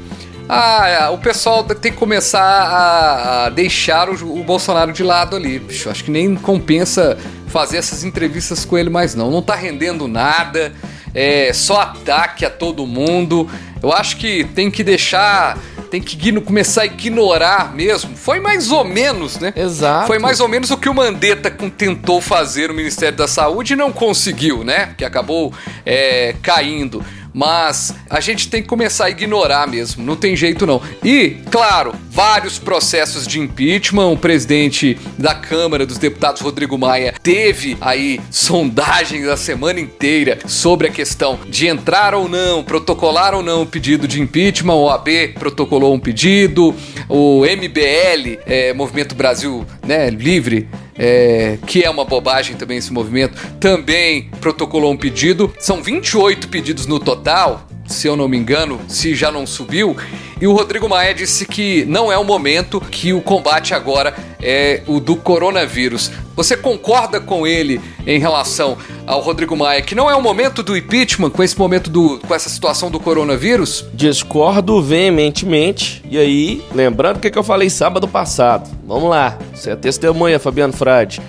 Ah, 0.48 1.10
o 1.12 1.18
pessoal 1.18 1.62
tem 1.62 1.92
que 1.92 1.98
começar 1.98 2.40
a, 2.40 3.46
a 3.46 3.50
deixar 3.50 4.08
o, 4.08 4.40
o 4.40 4.42
Bolsonaro 4.42 4.92
de 4.92 5.02
lado 5.02 5.36
ali. 5.36 5.58
Bicho, 5.58 5.90
acho 5.90 6.02
que 6.02 6.10
nem 6.10 6.34
compensa 6.34 7.18
fazer 7.48 7.76
essas 7.76 8.02
entrevistas 8.02 8.64
com 8.64 8.78
ele 8.78 8.88
mais 8.88 9.14
não. 9.14 9.30
Não 9.30 9.42
tá 9.42 9.54
rendendo 9.54 10.08
nada, 10.08 10.72
é 11.14 11.52
só 11.52 11.80
ataque 11.80 12.44
a 12.44 12.50
todo 12.50 12.86
mundo. 12.86 13.48
Eu 13.82 13.92
acho 13.92 14.16
que 14.16 14.44
tem 14.54 14.70
que 14.70 14.82
deixar, 14.82 15.58
tem 15.90 16.00
que 16.00 16.40
começar 16.40 16.82
a 16.82 16.86
ignorar 16.86 17.74
mesmo. 17.74 18.16
Foi 18.16 18.40
mais 18.40 18.70
ou 18.70 18.84
menos, 18.84 19.38
né? 19.38 19.52
Exato. 19.56 20.06
Foi 20.06 20.18
mais 20.18 20.40
ou 20.40 20.48
menos 20.48 20.70
o 20.70 20.76
que 20.76 20.88
o 20.88 20.94
Mandetta 20.94 21.50
tentou 21.50 22.20
fazer 22.20 22.68
no 22.68 22.74
Ministério 22.74 23.16
da 23.16 23.28
Saúde 23.28 23.72
e 23.72 23.76
não 23.76 23.92
conseguiu, 23.92 24.64
né? 24.64 24.94
Que 24.96 25.04
acabou 25.04 25.52
é, 25.84 26.34
caindo. 26.42 27.04
Mas 27.32 27.94
a 28.08 28.20
gente 28.20 28.48
tem 28.48 28.62
que 28.62 28.68
começar 28.68 29.06
a 29.06 29.10
ignorar 29.10 29.66
mesmo, 29.66 30.04
não 30.04 30.16
tem 30.16 30.34
jeito 30.34 30.66
não. 30.66 30.80
E, 31.04 31.36
claro, 31.50 31.94
vários 32.10 32.58
processos 32.58 33.26
de 33.26 33.38
impeachment. 33.38 34.08
O 34.08 34.16
presidente 34.16 34.98
da 35.16 35.34
Câmara 35.34 35.86
dos 35.86 35.98
Deputados, 35.98 36.40
Rodrigo 36.40 36.76
Maia, 36.76 37.14
teve 37.22 37.76
aí 37.80 38.20
sondagens 38.30 39.26
a 39.28 39.36
semana 39.36 39.80
inteira 39.80 40.38
sobre 40.46 40.88
a 40.88 40.90
questão 40.90 41.38
de 41.48 41.66
entrar 41.66 42.14
ou 42.14 42.28
não, 42.28 42.64
protocolar 42.64 43.34
ou 43.34 43.42
não 43.42 43.62
o 43.62 43.66
pedido 43.66 44.08
de 44.08 44.20
impeachment. 44.20 44.74
O 44.74 44.88
AB 44.88 45.34
protocolou 45.38 45.94
um 45.94 46.00
pedido, 46.00 46.74
o 47.08 47.42
MBL, 47.42 48.40
é, 48.46 48.72
Movimento 48.72 49.14
Brasil 49.14 49.66
né, 49.86 50.10
Livre, 50.10 50.68
é, 50.98 51.58
que 51.66 51.84
é 51.84 51.90
uma 51.90 52.04
bobagem 52.04 52.56
também 52.56 52.78
esse 52.78 52.92
movimento, 52.92 53.38
também 53.60 54.28
protocolou 54.40 54.92
um 54.92 54.96
pedido. 54.96 55.52
São 55.58 55.82
28 55.82 56.48
pedidos 56.48 56.86
no 56.86 56.98
total, 56.98 57.67
se 57.88 58.06
eu 58.06 58.14
não 58.14 58.28
me 58.28 58.36
engano, 58.36 58.78
se 58.86 59.14
já 59.14 59.32
não 59.32 59.46
subiu. 59.46 59.96
E 60.40 60.46
o 60.46 60.52
Rodrigo 60.52 60.88
Maia 60.88 61.14
disse 61.14 61.46
que 61.46 61.84
não 61.86 62.12
é 62.12 62.18
o 62.18 62.22
momento, 62.22 62.80
que 62.80 63.12
o 63.12 63.20
combate 63.20 63.74
agora 63.74 64.14
é 64.40 64.82
o 64.86 65.00
do 65.00 65.16
coronavírus. 65.16 66.12
Você 66.36 66.56
concorda 66.56 67.20
com 67.20 67.46
ele 67.46 67.80
em 68.06 68.20
relação 68.20 68.76
ao 69.06 69.20
Rodrigo 69.20 69.56
Maia 69.56 69.82
que 69.82 69.94
não 69.94 70.08
é 70.08 70.14
o 70.14 70.22
momento 70.22 70.62
do 70.62 70.76
impeachment 70.76 71.30
com 71.30 71.42
esse 71.42 71.58
momento 71.58 71.90
do 71.90 72.20
com 72.20 72.34
essa 72.34 72.48
situação 72.48 72.90
do 72.90 73.00
coronavírus? 73.00 73.84
Discordo 73.92 74.80
veementemente. 74.80 76.04
E 76.08 76.18
aí, 76.18 76.62
lembrando 76.72 77.16
o 77.16 77.20
que, 77.20 77.30
que 77.30 77.38
eu 77.38 77.42
falei 77.42 77.70
sábado 77.70 78.06
passado. 78.06 78.70
Vamos 78.86 79.10
lá, 79.10 79.38
você 79.52 79.70
é 79.70 79.76
testemunha, 79.76 80.38
Fabiano 80.38 80.72
Frade. 80.72 81.20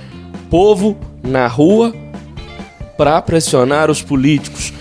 Povo 0.49 0.97
na 1.23 1.47
rua 1.47 1.93
pra 2.97 3.21
pressionar 3.21 3.89
os 3.89 4.01
políticos. 4.01 4.73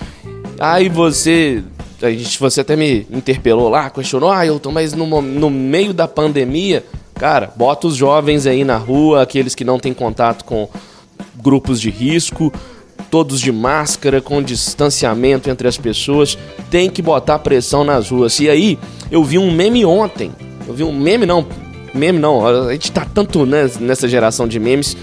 Aí 0.59 0.89
você. 0.89 1.63
A 2.01 2.11
gente, 2.11 2.39
você 2.39 2.61
até 2.61 2.77
me 2.77 3.07
interpelou 3.11 3.69
lá, 3.69 3.91
questionou, 3.91 4.31
ah, 4.31 4.39
Ailton, 4.39 4.71
mas 4.71 4.93
no, 4.93 5.21
no 5.21 5.51
meio 5.51 5.93
da 5.93 6.07
pandemia, 6.07 6.85
cara, 7.15 7.53
bota 7.57 7.89
os 7.89 7.97
jovens 7.97 8.47
aí 8.47 8.63
na 8.63 8.77
rua, 8.77 9.23
aqueles 9.23 9.53
que 9.53 9.65
não 9.65 9.81
têm 9.81 9.93
contato 9.93 10.45
com 10.45 10.69
grupos 11.35 11.81
de 11.81 11.91
risco, 11.91 12.53
todos 13.11 13.41
de 13.41 13.51
máscara, 13.51 14.21
com 14.21 14.41
distanciamento 14.41 15.51
entre 15.51 15.67
as 15.67 15.77
pessoas, 15.77 16.39
tem 16.71 16.89
que 16.89 17.03
botar 17.03 17.41
pressão 17.41 17.83
nas 17.83 18.11
ruas. 18.11 18.39
E 18.39 18.49
aí, 18.49 18.79
eu 19.11 19.25
vi 19.25 19.39
um 19.39 19.51
meme 19.51 19.85
ontem. 19.85 20.31
Eu 20.69 20.75
vi 20.75 20.85
um 20.85 20.93
meme 20.93 21.27
não, 21.27 21.47
meme 21.95 22.19
não. 22.19 22.47
A 22.47 22.73
gente 22.73 22.93
tá 22.93 23.05
tanto 23.05 23.45
né, 23.45 23.69
nessa 23.81 24.07
geração 24.07 24.47
de 24.47 24.61
memes. 24.61 24.97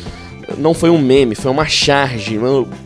Não 0.57 0.73
foi 0.73 0.89
um 0.89 1.01
meme, 1.01 1.35
foi 1.35 1.51
uma 1.51 1.65
charge. 1.65 2.39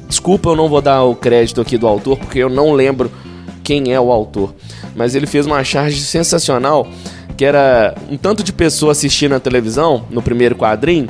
Desculpa, 0.09 0.49
eu 0.49 0.55
não 0.55 0.67
vou 0.67 0.81
dar 0.81 1.03
o 1.03 1.15
crédito 1.15 1.61
aqui 1.61 1.77
do 1.77 1.87
autor, 1.87 2.17
porque 2.17 2.39
eu 2.39 2.49
não 2.49 2.73
lembro 2.73 3.09
quem 3.63 3.93
é 3.93 3.99
o 3.99 4.11
autor. 4.11 4.53
Mas 4.95 5.15
ele 5.15 5.27
fez 5.27 5.45
uma 5.45 5.63
charge 5.63 6.01
sensacional, 6.01 6.85
que 7.37 7.45
era 7.45 7.95
um 8.09 8.17
tanto 8.17 8.43
de 8.43 8.51
pessoa 8.51 8.91
assistindo 8.91 9.35
a 9.35 9.39
televisão, 9.39 10.03
no 10.09 10.21
primeiro 10.21 10.55
quadrinho, 10.55 11.07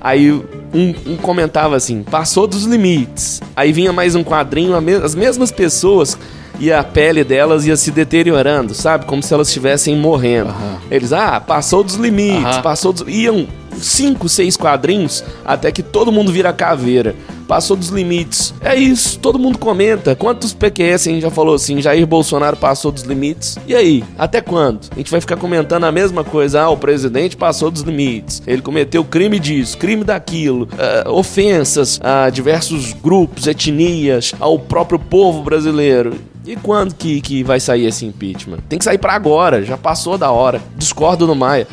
Aí 0.00 0.32
um, 0.32 0.94
um 1.06 1.16
comentava 1.16 1.76
assim, 1.76 2.02
passou 2.02 2.46
dos 2.46 2.64
limites. 2.64 3.42
Aí 3.54 3.70
vinha 3.70 3.92
mais 3.92 4.14
um 4.14 4.24
quadrinho, 4.24 4.74
as 5.04 5.14
mesmas 5.14 5.52
pessoas 5.52 6.16
e 6.58 6.72
a 6.72 6.82
pele 6.82 7.22
delas 7.22 7.66
ia 7.66 7.76
se 7.76 7.90
deteriorando, 7.90 8.74
sabe? 8.74 9.04
Como 9.04 9.22
se 9.22 9.32
elas 9.34 9.48
estivessem 9.48 9.94
morrendo. 9.96 10.54
Eles, 10.90 11.12
ah, 11.12 11.38
passou 11.38 11.84
dos 11.84 11.96
limites, 11.96 12.44
Aham. 12.44 12.62
passou 12.62 12.92
dos... 12.92 13.04
Iam 13.06 13.46
cinco, 13.78 14.28
seis 14.28 14.56
quadrinhos 14.56 15.22
até 15.44 15.70
que 15.70 15.82
todo 15.82 16.10
mundo 16.10 16.32
vira 16.32 16.52
caveira. 16.52 17.14
Passou 17.50 17.76
dos 17.76 17.88
limites. 17.88 18.54
É 18.60 18.76
isso, 18.76 19.18
todo 19.18 19.36
mundo 19.36 19.58
comenta. 19.58 20.14
Quantos 20.14 20.54
PQS 20.54 21.08
a 21.08 21.10
gente 21.10 21.22
já 21.22 21.32
falou 21.32 21.56
assim? 21.56 21.82
Jair 21.82 22.06
Bolsonaro 22.06 22.56
passou 22.56 22.92
dos 22.92 23.02
limites. 23.02 23.58
E 23.66 23.74
aí? 23.74 24.04
Até 24.16 24.40
quando? 24.40 24.88
A 24.92 24.94
gente 24.94 25.10
vai 25.10 25.20
ficar 25.20 25.36
comentando 25.36 25.82
a 25.82 25.90
mesma 25.90 26.22
coisa. 26.22 26.62
Ah, 26.62 26.70
o 26.70 26.76
presidente 26.76 27.36
passou 27.36 27.68
dos 27.68 27.82
limites. 27.82 28.40
Ele 28.46 28.62
cometeu 28.62 29.02
crime 29.02 29.40
disso, 29.40 29.76
crime 29.78 30.04
daquilo. 30.04 30.68
ah, 30.78 31.10
ofensas 31.10 31.98
a 32.04 32.30
diversos 32.30 32.92
grupos, 32.92 33.48
etnias, 33.48 34.32
ao 34.38 34.56
próprio 34.56 35.00
povo 35.00 35.42
brasileiro. 35.42 36.20
E 36.46 36.54
quando 36.54 36.94
que, 36.94 37.20
que 37.20 37.42
vai 37.42 37.58
sair 37.58 37.84
esse 37.84 38.06
impeachment? 38.06 38.58
Tem 38.68 38.78
que 38.78 38.84
sair 38.84 38.98
pra 38.98 39.14
agora, 39.14 39.64
já 39.64 39.76
passou 39.76 40.16
da 40.16 40.30
hora. 40.30 40.62
Discordo 40.76 41.26
do 41.26 41.34
Maia. 41.34 41.66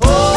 Brasil 0.00 0.33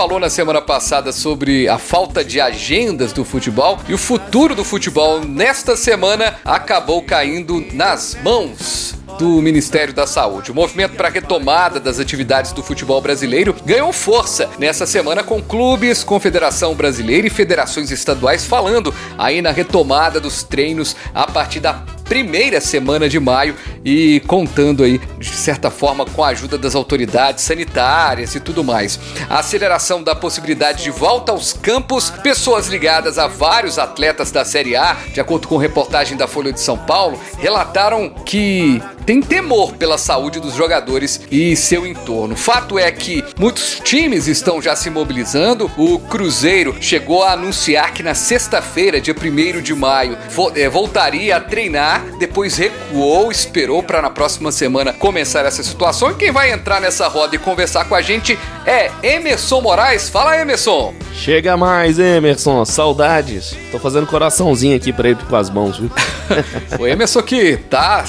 falou 0.00 0.18
na 0.18 0.30
semana 0.30 0.62
passada 0.62 1.12
sobre 1.12 1.68
a 1.68 1.76
falta 1.76 2.24
de 2.24 2.40
agendas 2.40 3.12
do 3.12 3.22
futebol 3.22 3.78
e 3.86 3.92
o 3.92 3.98
futuro 3.98 4.54
do 4.54 4.64
futebol 4.64 5.20
nesta 5.22 5.76
semana 5.76 6.38
acabou 6.42 7.02
caindo 7.02 7.62
nas 7.74 8.16
mãos 8.24 8.94
do 9.18 9.28
Ministério 9.42 9.92
da 9.92 10.06
Saúde. 10.06 10.52
O 10.52 10.54
movimento 10.54 10.96
para 10.96 11.08
a 11.08 11.10
retomada 11.10 11.78
das 11.78 12.00
atividades 12.00 12.52
do 12.52 12.62
futebol 12.62 12.98
brasileiro 13.02 13.54
ganhou 13.66 13.92
força 13.92 14.48
nessa 14.58 14.86
semana 14.86 15.22
com 15.22 15.42
clubes, 15.42 16.02
Confederação 16.02 16.74
Brasileira 16.74 17.26
e 17.26 17.30
federações 17.30 17.90
estaduais 17.90 18.46
falando 18.46 18.94
aí 19.18 19.42
na 19.42 19.50
retomada 19.50 20.18
dos 20.18 20.42
treinos 20.42 20.96
a 21.14 21.26
partir 21.26 21.60
da 21.60 21.74
primeira 22.10 22.60
semana 22.60 23.08
de 23.08 23.20
maio 23.20 23.54
e 23.84 24.20
contando 24.26 24.82
aí, 24.82 25.00
de 25.18 25.28
certa 25.28 25.70
forma, 25.70 26.04
com 26.04 26.22
a 26.22 26.28
ajuda 26.28 26.58
das 26.58 26.74
autoridades 26.74 27.44
sanitárias 27.44 28.34
e 28.34 28.40
tudo 28.40 28.62
mais. 28.62 28.98
A 29.28 29.38
aceleração 29.38 30.02
da 30.02 30.14
possibilidade 30.14 30.82
de 30.82 30.90
volta 30.90 31.32
aos 31.32 31.52
campos, 31.52 32.10
pessoas 32.10 32.66
ligadas 32.66 33.18
a 33.18 33.26
vários 33.26 33.78
atletas 33.78 34.30
da 34.30 34.44
Série 34.44 34.76
A, 34.76 34.96
de 35.12 35.20
acordo 35.20 35.48
com 35.48 35.56
reportagem 35.56 36.16
da 36.16 36.26
Folha 36.26 36.52
de 36.52 36.60
São 36.60 36.76
Paulo, 36.76 37.18
relataram 37.38 38.10
que 38.10 38.82
tem 39.06 39.20
temor 39.20 39.74
pela 39.74 39.98
saúde 39.98 40.38
dos 40.38 40.54
jogadores 40.54 41.20
e 41.30 41.56
seu 41.56 41.86
entorno. 41.86 42.36
Fato 42.36 42.78
é 42.78 42.92
que 42.92 43.24
muitos 43.38 43.80
times 43.82 44.28
estão 44.28 44.60
já 44.60 44.76
se 44.76 44.90
mobilizando. 44.90 45.70
O 45.76 45.98
Cruzeiro 45.98 46.76
chegou 46.80 47.24
a 47.24 47.32
anunciar 47.32 47.92
que 47.92 48.02
na 48.02 48.14
sexta-feira, 48.14 49.00
dia 49.00 49.14
1 49.14 49.62
de 49.62 49.74
maio, 49.74 50.18
é, 50.54 50.68
voltaria 50.68 51.36
a 51.36 51.40
treinar, 51.40 52.04
depois 52.18 52.56
recuou, 52.56 53.32
esperou 53.32 53.69
para 53.78 54.02
na 54.02 54.10
próxima 54.10 54.50
semana 54.50 54.92
começar 54.92 55.46
essa 55.46 55.62
situação. 55.62 56.10
E 56.10 56.14
quem 56.14 56.32
vai 56.32 56.50
entrar 56.50 56.80
nessa 56.80 57.06
roda 57.06 57.36
e 57.36 57.38
conversar 57.38 57.84
com 57.84 57.94
a 57.94 58.02
gente 58.02 58.36
é 58.66 58.90
Emerson 59.02 59.60
Moraes. 59.60 60.08
Fala, 60.08 60.36
Emerson! 60.36 60.92
Chega 61.14 61.56
mais, 61.56 61.98
Emerson. 61.98 62.64
Saudades. 62.64 63.54
Tô 63.70 63.78
fazendo 63.78 64.06
coraçãozinho 64.06 64.76
aqui 64.76 64.92
pra 64.92 65.10
ele 65.10 65.20
com 65.28 65.36
as 65.36 65.48
mãos, 65.48 65.78
viu? 65.78 65.90
o 66.78 66.86
Emerson 66.86 67.22
que 67.22 67.56
tá 67.56 68.04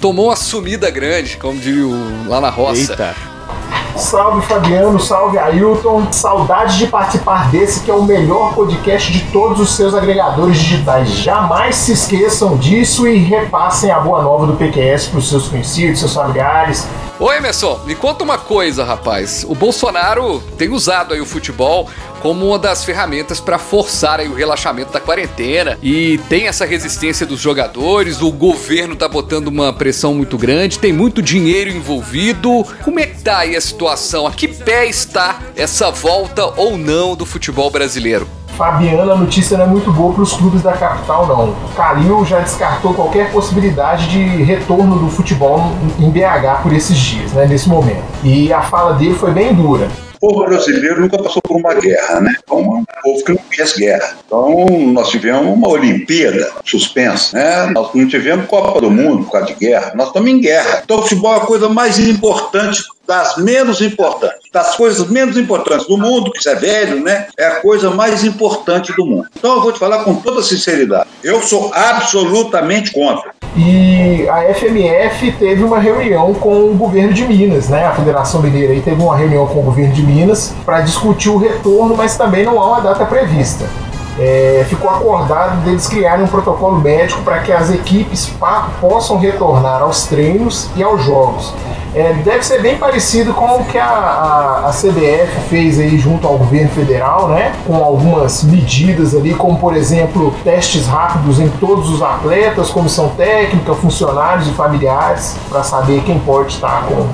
tomou 0.00 0.26
uma 0.26 0.36
sumida 0.36 0.88
grande, 0.90 1.36
como 1.36 1.58
diria 1.58 1.84
lá 2.28 2.40
na 2.40 2.50
roça. 2.50 2.92
Eita. 2.92 3.16
Salve 3.96 4.46
Fabiano, 4.46 5.00
salve 5.00 5.38
Ailton. 5.38 6.12
Saudade 6.12 6.76
de 6.76 6.86
participar 6.86 7.50
desse 7.50 7.80
que 7.80 7.90
é 7.90 7.94
o 7.94 8.02
melhor 8.02 8.54
podcast 8.54 9.10
de 9.10 9.20
todos 9.32 9.58
os 9.58 9.74
seus 9.74 9.94
agregadores 9.94 10.58
digitais. 10.58 11.08
Jamais 11.08 11.76
se 11.76 11.92
esqueçam 11.92 12.58
disso 12.58 13.08
e 13.08 13.16
repassem 13.16 13.90
a 13.90 13.98
boa 13.98 14.22
nova 14.22 14.46
do 14.46 14.52
PQS 14.52 15.06
para 15.06 15.18
os 15.18 15.28
seus 15.28 15.48
conhecidos, 15.48 16.00
seus 16.00 16.12
familiares. 16.12 16.86
Ô 17.18 17.32
Emerson, 17.32 17.80
me 17.86 17.94
conta 17.94 18.22
uma 18.22 18.36
coisa, 18.36 18.84
rapaz. 18.84 19.46
O 19.48 19.54
Bolsonaro 19.54 20.40
tem 20.58 20.68
usado 20.68 21.14
aí 21.14 21.20
o 21.20 21.24
futebol 21.24 21.88
como 22.20 22.46
uma 22.46 22.58
das 22.58 22.84
ferramentas 22.84 23.40
para 23.40 23.58
forçar 23.58 24.20
aí 24.20 24.28
o 24.28 24.34
relaxamento 24.34 24.92
da 24.92 25.00
quarentena 25.00 25.78
e 25.82 26.18
tem 26.28 26.48
essa 26.48 26.66
resistência 26.66 27.24
dos 27.24 27.40
jogadores, 27.40 28.20
o 28.20 28.32
governo 28.32 28.96
tá 28.96 29.06
botando 29.06 29.48
uma 29.48 29.72
pressão 29.72 30.12
muito 30.12 30.36
grande, 30.36 30.78
tem 30.78 30.92
muito 30.92 31.22
dinheiro 31.22 31.70
envolvido. 31.70 32.66
Como 32.82 32.98
é 32.98 33.06
que 33.06 33.22
tá 33.22 33.38
aí 33.38 33.54
a 33.54 33.60
situação? 33.60 33.85
A 33.88 34.30
que 34.32 34.48
pé 34.48 34.86
está 34.86 35.38
essa 35.54 35.92
volta 35.92 36.44
ou 36.56 36.76
não 36.76 37.14
do 37.14 37.24
futebol 37.24 37.70
brasileiro? 37.70 38.26
Fabiana, 38.56 39.12
a 39.12 39.16
notícia 39.16 39.56
não 39.56 39.64
é 39.64 39.68
muito 39.68 39.92
boa 39.92 40.12
para 40.12 40.22
os 40.22 40.32
clubes 40.32 40.62
da 40.62 40.72
capital, 40.72 41.26
não. 41.26 41.54
Calil 41.76 42.24
já 42.24 42.40
descartou 42.40 42.94
qualquer 42.94 43.30
possibilidade 43.30 44.08
de 44.08 44.42
retorno 44.42 44.98
do 44.98 45.08
futebol 45.08 45.70
em 46.00 46.10
BH 46.10 46.62
por 46.62 46.72
esses 46.72 46.98
dias, 46.98 47.32
né, 47.32 47.46
nesse 47.46 47.68
momento. 47.68 48.02
E 48.24 48.52
a 48.52 48.62
fala 48.62 48.94
dele 48.94 49.14
foi 49.14 49.30
bem 49.30 49.54
dura. 49.54 49.88
O 50.20 50.28
povo 50.28 50.44
brasileiro 50.46 51.00
nunca 51.00 51.18
passou 51.18 51.42
por 51.42 51.56
uma 51.56 51.74
guerra, 51.74 52.20
né? 52.20 52.34
Então, 52.42 52.58
é 52.58 52.62
um 52.62 52.84
povo 53.02 53.24
que 53.24 53.32
não 53.32 53.42
fez 53.50 53.72
guerra. 53.74 54.16
Então, 54.26 54.66
nós 54.92 55.08
tivemos 55.08 55.46
uma 55.46 55.68
Olimpíada 55.68 56.52
suspensa, 56.64 57.36
né? 57.36 57.66
Nós 57.66 57.90
não 57.94 58.08
tivemos 58.08 58.46
Copa 58.46 58.80
do 58.80 58.90
Mundo 58.90 59.24
por 59.24 59.32
causa 59.32 59.46
de 59.48 59.54
guerra. 59.54 59.92
Nós 59.94 60.08
estamos 60.08 60.30
em 60.30 60.40
guerra. 60.40 60.82
Então, 60.84 60.98
o 60.98 61.02
futebol 61.02 61.34
é 61.34 61.36
a 61.36 61.40
coisa 61.40 61.68
mais 61.68 61.98
importante 61.98 62.82
das 63.06 63.36
menos 63.36 63.80
importantes, 63.80 64.50
das 64.52 64.74
coisas 64.74 65.08
menos 65.08 65.36
importantes 65.36 65.86
do 65.86 65.96
mundo, 65.96 66.32
que 66.32 66.38
isso 66.38 66.48
é 66.48 66.54
velho, 66.56 67.02
né? 67.02 67.28
É 67.38 67.46
a 67.46 67.60
coisa 67.60 67.90
mais 67.90 68.24
importante 68.24 68.92
do 68.94 69.06
mundo. 69.06 69.28
Então 69.36 69.54
eu 69.54 69.62
vou 69.62 69.72
te 69.72 69.78
falar 69.78 70.02
com 70.02 70.16
toda 70.16 70.42
sinceridade. 70.42 71.08
Eu 71.22 71.40
sou 71.42 71.72
absolutamente 71.72 72.90
contra. 72.90 73.32
E 73.56 74.28
a 74.28 74.52
FMF 74.54 75.32
teve 75.32 75.64
uma 75.64 75.78
reunião 75.78 76.34
com 76.34 76.70
o 76.70 76.74
governo 76.74 77.14
de 77.14 77.24
Minas, 77.24 77.70
né? 77.70 77.86
A 77.86 77.92
Federação 77.92 78.42
Mineira 78.42 78.74
aí 78.74 78.82
teve 78.82 79.02
uma 79.02 79.16
reunião 79.16 79.46
com 79.46 79.60
o 79.60 79.62
governo 79.62 79.94
de 79.94 80.02
Minas 80.02 80.54
para 80.64 80.82
discutir 80.82 81.30
o 81.30 81.38
retorno, 81.38 81.96
mas 81.96 82.18
também 82.18 82.44
não 82.44 82.60
há 82.60 82.66
uma 82.66 82.80
data 82.80 83.06
prevista. 83.06 83.64
É, 84.18 84.64
ficou 84.68 84.90
acordado 84.90 85.62
deles 85.64 85.86
criarem 85.88 86.24
um 86.24 86.28
protocolo 86.28 86.78
médico 86.80 87.22
para 87.22 87.38
que 87.40 87.52
as 87.52 87.70
equipes 87.70 88.30
possam 88.80 89.18
retornar 89.18 89.80
aos 89.80 90.06
treinos 90.06 90.70
e 90.76 90.82
aos 90.82 91.02
jogos. 91.02 91.54
É, 91.96 92.12
deve 92.12 92.44
ser 92.44 92.60
bem 92.60 92.76
parecido 92.76 93.32
com 93.32 93.46
o 93.46 93.64
que 93.64 93.78
a, 93.78 93.86
a, 93.86 94.68
a, 94.68 94.70
CBF 94.70 95.48
fez 95.48 95.80
aí 95.80 95.96
junto 95.96 96.26
ao 96.26 96.36
governo 96.36 96.68
federal, 96.68 97.28
né? 97.28 97.54
Com 97.66 97.82
algumas 97.82 98.44
medidas 98.44 99.14
ali, 99.14 99.32
como 99.32 99.58
por 99.58 99.74
exemplo 99.74 100.34
testes 100.44 100.86
rápidos 100.86 101.40
em 101.40 101.48
todos 101.48 101.88
os 101.88 102.02
atletas, 102.02 102.68
comissão 102.68 103.08
técnica, 103.16 103.72
funcionários 103.72 104.46
e 104.46 104.50
familiares, 104.50 105.38
para 105.48 105.62
saber 105.62 106.02
quem 106.02 106.18
pode 106.18 106.52
estar 106.52 106.84
com 106.86 107.06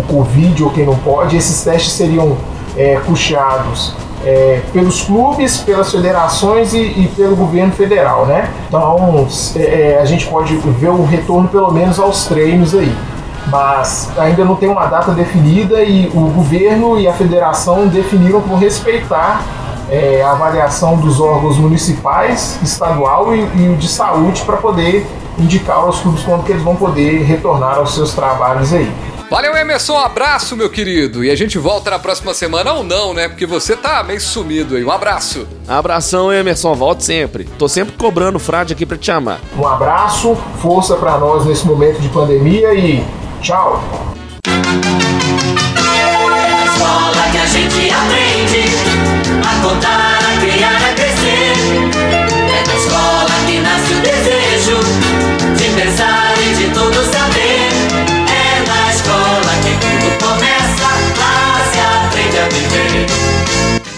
o 0.00 0.02
Covid 0.04 0.64
ou 0.64 0.70
quem 0.70 0.86
não 0.86 0.96
pode. 0.96 1.36
Esses 1.36 1.62
testes 1.62 1.92
seriam 1.92 2.38
é, 2.78 2.98
puxados 3.00 3.92
é, 4.24 4.62
pelos 4.72 5.02
clubes, 5.02 5.58
pelas 5.58 5.92
federações 5.92 6.72
e, 6.72 6.78
e, 6.78 7.12
pelo 7.14 7.36
governo 7.36 7.72
federal, 7.72 8.24
né? 8.24 8.48
Então 8.68 9.28
é, 9.54 9.60
é 9.60 9.98
a 10.00 10.04
gente 10.06 10.26
pode 10.28 10.56
ver 10.56 10.88
o 10.88 11.04
retorno 11.04 11.46
pelo 11.46 11.70
menos 11.70 11.98
aos 11.98 12.24
treinos 12.24 12.74
aí 12.74 12.90
mas 13.50 14.10
ainda 14.16 14.44
não 14.44 14.54
tem 14.54 14.68
uma 14.68 14.86
data 14.86 15.12
definida 15.12 15.82
e 15.82 16.08
o 16.08 16.30
governo 16.30 16.98
e 16.98 17.08
a 17.08 17.12
federação 17.12 17.88
definiram 17.88 18.40
por 18.40 18.58
respeitar 18.58 19.42
é, 19.90 20.22
a 20.22 20.32
avaliação 20.32 20.96
dos 20.96 21.20
órgãos 21.20 21.58
municipais, 21.58 22.58
estadual 22.62 23.34
e, 23.34 23.40
e 23.40 23.76
de 23.76 23.88
saúde 23.88 24.42
para 24.42 24.56
poder 24.56 25.06
indicar 25.38 25.78
aos 25.78 26.00
clubes 26.00 26.22
quando 26.22 26.44
que 26.44 26.52
eles 26.52 26.62
vão 26.62 26.76
poder 26.76 27.22
retornar 27.24 27.78
aos 27.78 27.94
seus 27.94 28.12
trabalhos 28.12 28.72
aí. 28.72 28.90
Valeu, 29.30 29.56
Emerson. 29.56 29.94
Um 29.94 29.98
abraço, 29.98 30.56
meu 30.56 30.68
querido. 30.68 31.22
E 31.22 31.30
a 31.30 31.36
gente 31.36 31.56
volta 31.56 31.88
na 31.88 32.00
próxima 32.00 32.34
semana 32.34 32.72
ou 32.72 32.82
não, 32.82 33.14
né? 33.14 33.28
Porque 33.28 33.46
você 33.46 33.76
tá 33.76 34.02
meio 34.02 34.20
sumido 34.20 34.74
aí. 34.74 34.84
Um 34.84 34.90
abraço. 34.90 35.46
Abração, 35.68 36.32
Emerson. 36.32 36.74
Volte 36.74 37.04
sempre. 37.04 37.44
Tô 37.44 37.68
sempre 37.68 37.94
cobrando 37.96 38.40
frade 38.40 38.72
aqui 38.72 38.84
pra 38.84 38.96
te 38.96 39.06
chamar. 39.06 39.38
Um 39.56 39.64
abraço, 39.64 40.36
força 40.60 40.96
para 40.96 41.16
nós 41.16 41.46
nesse 41.46 41.64
momento 41.64 42.00
de 42.00 42.08
pandemia 42.08 42.74
e 42.74 43.06
Tchau! 43.42 43.82
É 44.46 44.50
na 46.50 46.64
escola 46.66 47.22
que 47.32 47.38
a 47.38 47.46
gente 47.46 47.90
aprende 47.90 48.64
a 49.40 49.62
contar, 49.62 50.18
a 50.18 50.40
criar, 50.40 50.76
a 50.76 50.92
crescer. 50.94 51.56
É 52.48 52.66
na 52.66 52.74
escola 52.74 53.30
que 53.46 53.60
nasce 53.60 53.92
o 53.94 54.00
desejo 54.02 54.78
de 55.56 55.70
pensar 55.74 56.34
e 56.38 56.54
de 56.54 56.68
tudo 56.68 57.02
saber. 57.10 57.70
É 58.28 58.60
na 58.68 58.90
escola 58.92 59.52
que 59.62 59.72
tudo 59.80 60.08
começa, 60.18 60.88
lá 61.18 61.64
se 61.72 61.80
aprende 61.80 62.38
a 62.38 62.48
viver. 62.48 63.06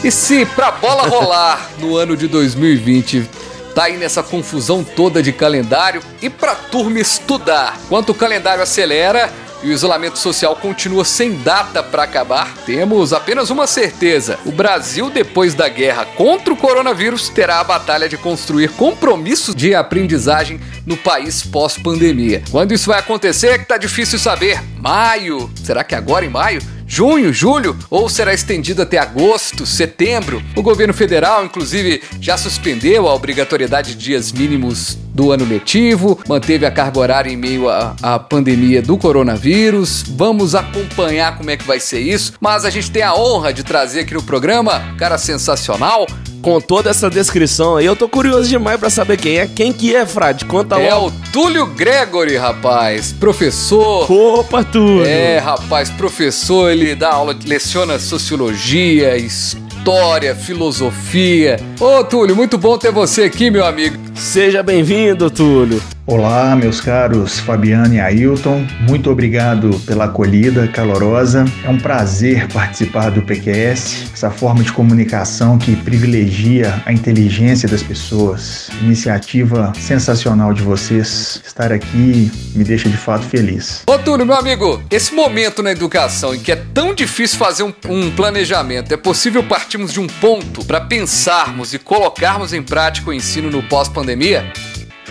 E 0.05 0.11
se 0.13 0.47
pra 0.47 0.71
bola 0.71 1.09
rolar 1.09 1.69
no 1.81 1.97
ano 1.97 2.17
de 2.17 2.29
2020 2.29 3.42
tá 3.75 3.85
aí 3.85 3.97
nessa 3.97 4.23
confusão 4.23 4.85
toda 4.85 5.23
de 5.23 5.33
calendário 5.33 6.03
e 6.21 6.29
pra 6.29 6.55
turma 6.55 7.01
estudar. 7.01 7.79
Enquanto 7.85 8.11
o 8.11 8.15
calendário 8.15 8.63
acelera 8.63 9.33
e 9.63 9.69
o 9.69 9.73
isolamento 9.73 10.19
social 10.19 10.57
continua 10.57 11.05
sem 11.05 11.37
data 11.37 11.83
para 11.83 12.03
acabar, 12.03 12.53
temos 12.67 13.13
apenas 13.13 13.49
uma 13.51 13.67
certeza: 13.67 14.39
o 14.45 14.53
Brasil, 14.53 15.09
depois 15.09 15.55
da 15.55 15.69
guerra 15.69 16.05
contra 16.17 16.53
o 16.53 16.57
coronavírus, 16.57 17.29
terá 17.29 17.61
a 17.61 17.65
batalha 17.65 18.09
de 18.09 18.17
construir 18.17 18.69
compromissos 18.71 19.55
de 19.55 19.75
aprendizagem 19.75 20.61
no 20.85 20.97
país 20.97 21.43
pós-pandemia. 21.43 22.43
Quando 22.51 22.73
isso 22.73 22.89
vai 22.89 22.99
acontecer 22.99 23.49
é 23.49 23.59
que 23.59 23.65
tá 23.65 23.77
difícil 23.79 24.19
saber. 24.19 24.61
Maio? 24.79 25.51
Será 25.63 25.85
que 25.85 25.95
agora 25.95 26.25
em 26.25 26.31
maio? 26.31 26.61
Junho, 26.93 27.33
julho 27.33 27.75
ou 27.89 28.07
será 28.07 28.35
estendido 28.35 28.83
até 28.83 28.99
agosto, 28.99 29.65
setembro. 29.65 30.43
O 30.55 30.61
governo 30.61 30.93
federal, 30.93 31.43
inclusive, 31.43 32.03
já 32.21 32.37
suspendeu 32.37 33.09
a 33.09 33.15
obrigatoriedade 33.15 33.95
de 33.95 34.05
dias 34.05 34.31
mínimos 34.31 34.99
do 35.12 35.31
ano 35.31 35.44
letivo, 35.44 36.18
manteve 36.29 36.64
a 36.64 36.70
carga 36.70 36.98
horária 36.98 37.31
em 37.31 37.37
meio 37.37 37.68
à, 37.68 37.94
à 38.03 38.18
pandemia 38.18 38.81
do 38.81 38.96
coronavírus. 38.96 40.05
Vamos 40.09 40.55
acompanhar 40.55 41.37
como 41.37 41.51
é 41.51 41.57
que 41.57 41.64
vai 41.64 41.81
ser 41.81 42.01
isso, 42.01 42.33
mas 42.40 42.64
a 42.64 42.70
gente 42.70 42.90
tem 42.90 43.03
a 43.03 43.14
honra 43.14 43.53
de 43.53 43.62
trazer 43.62 44.01
aqui 44.01 44.14
no 44.14 44.22
programa, 44.22 44.83
cara 44.96 45.18
sensacional, 45.18 46.07
com 46.42 46.61
toda 46.61 46.90
essa 46.90 47.09
descrição 47.09 47.77
aí, 47.77 47.87
eu 47.87 47.94
tô 47.94 48.09
curioso 48.09 48.48
demais 48.48 48.79
para 48.79 48.90
saber 48.90 49.16
quem 49.16 49.38
é. 49.38 49.46
Quem 49.46 49.72
que 49.72 49.94
é, 49.94 50.05
Frade? 50.05 50.44
Conta 50.44 50.77
É 50.81 50.94
o 50.94 51.11
Túlio 51.33 51.66
Gregory, 51.66 52.37
rapaz. 52.37 53.12
Professor. 53.12 54.11
Opa, 54.11 54.64
Túlio. 54.64 55.07
É, 55.07 55.38
rapaz, 55.38 55.88
professor, 55.90 56.70
ele 56.70 56.96
dá 56.96 57.12
aula, 57.12 57.37
leciona 57.46 57.98
sociologia, 57.98 59.16
história, 59.16 60.35
filosofia. 60.35 61.61
Ô, 61.79 62.03
Túlio, 62.03 62.35
muito 62.35 62.59
bom 62.59 62.77
ter 62.77 62.90
você 62.90 63.22
aqui, 63.22 63.48
meu 63.48 63.64
amigo. 63.64 64.02
Seja 64.14 64.62
bem-vindo, 64.62 65.31
Túlio. 65.31 65.81
Olá, 66.05 66.57
meus 66.57 66.81
caros 66.81 67.38
Fabiano 67.38 67.95
e 67.95 68.01
Ailton, 68.01 68.67
muito 68.81 69.09
obrigado 69.09 69.79
pela 69.87 70.07
acolhida 70.07 70.67
calorosa. 70.67 71.45
É 71.62 71.71
um 71.71 71.79
prazer 71.79 72.49
participar 72.49 73.11
do 73.11 73.23
PQS, 73.23 74.11
essa 74.12 74.29
forma 74.29 74.65
de 74.65 74.73
comunicação 74.73 75.57
que 75.57 75.77
privilegia 75.77 76.83
a 76.85 76.93
inteligência 76.93 77.69
das 77.69 77.85
pessoas. 77.85 78.69
Iniciativa 78.81 79.73
sensacional 79.79 80.53
de 80.53 80.62
vocês. 80.62 81.41
Estar 81.47 81.71
aqui 81.71 82.33
me 82.53 82.65
deixa 82.65 82.88
de 82.88 82.97
fato 82.97 83.25
feliz. 83.25 83.85
Ô 83.87 83.97
Túlio, 83.97 84.27
meu 84.27 84.35
amigo, 84.35 84.83
esse 84.91 85.15
momento 85.15 85.62
na 85.62 85.71
educação 85.71 86.35
em 86.35 86.41
que 86.41 86.51
é 86.51 86.57
tão 86.57 86.93
difícil 86.93 87.38
fazer 87.38 87.62
um, 87.62 87.73
um 87.88 88.11
planejamento, 88.11 88.93
é 88.93 88.97
possível 88.97 89.45
partirmos 89.45 89.93
de 89.93 90.01
um 90.01 90.09
ponto 90.09 90.65
para 90.65 90.81
pensarmos 90.81 91.73
e 91.73 91.79
colocarmos 91.79 92.53
em 92.53 92.62
prática 92.62 93.11
o 93.11 93.12
ensino 93.12 93.49
no 93.53 93.62
pós-pandemia? 93.62 94.53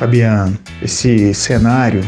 Fabiano, 0.01 0.57
esse 0.81 1.31
cenário 1.31 2.01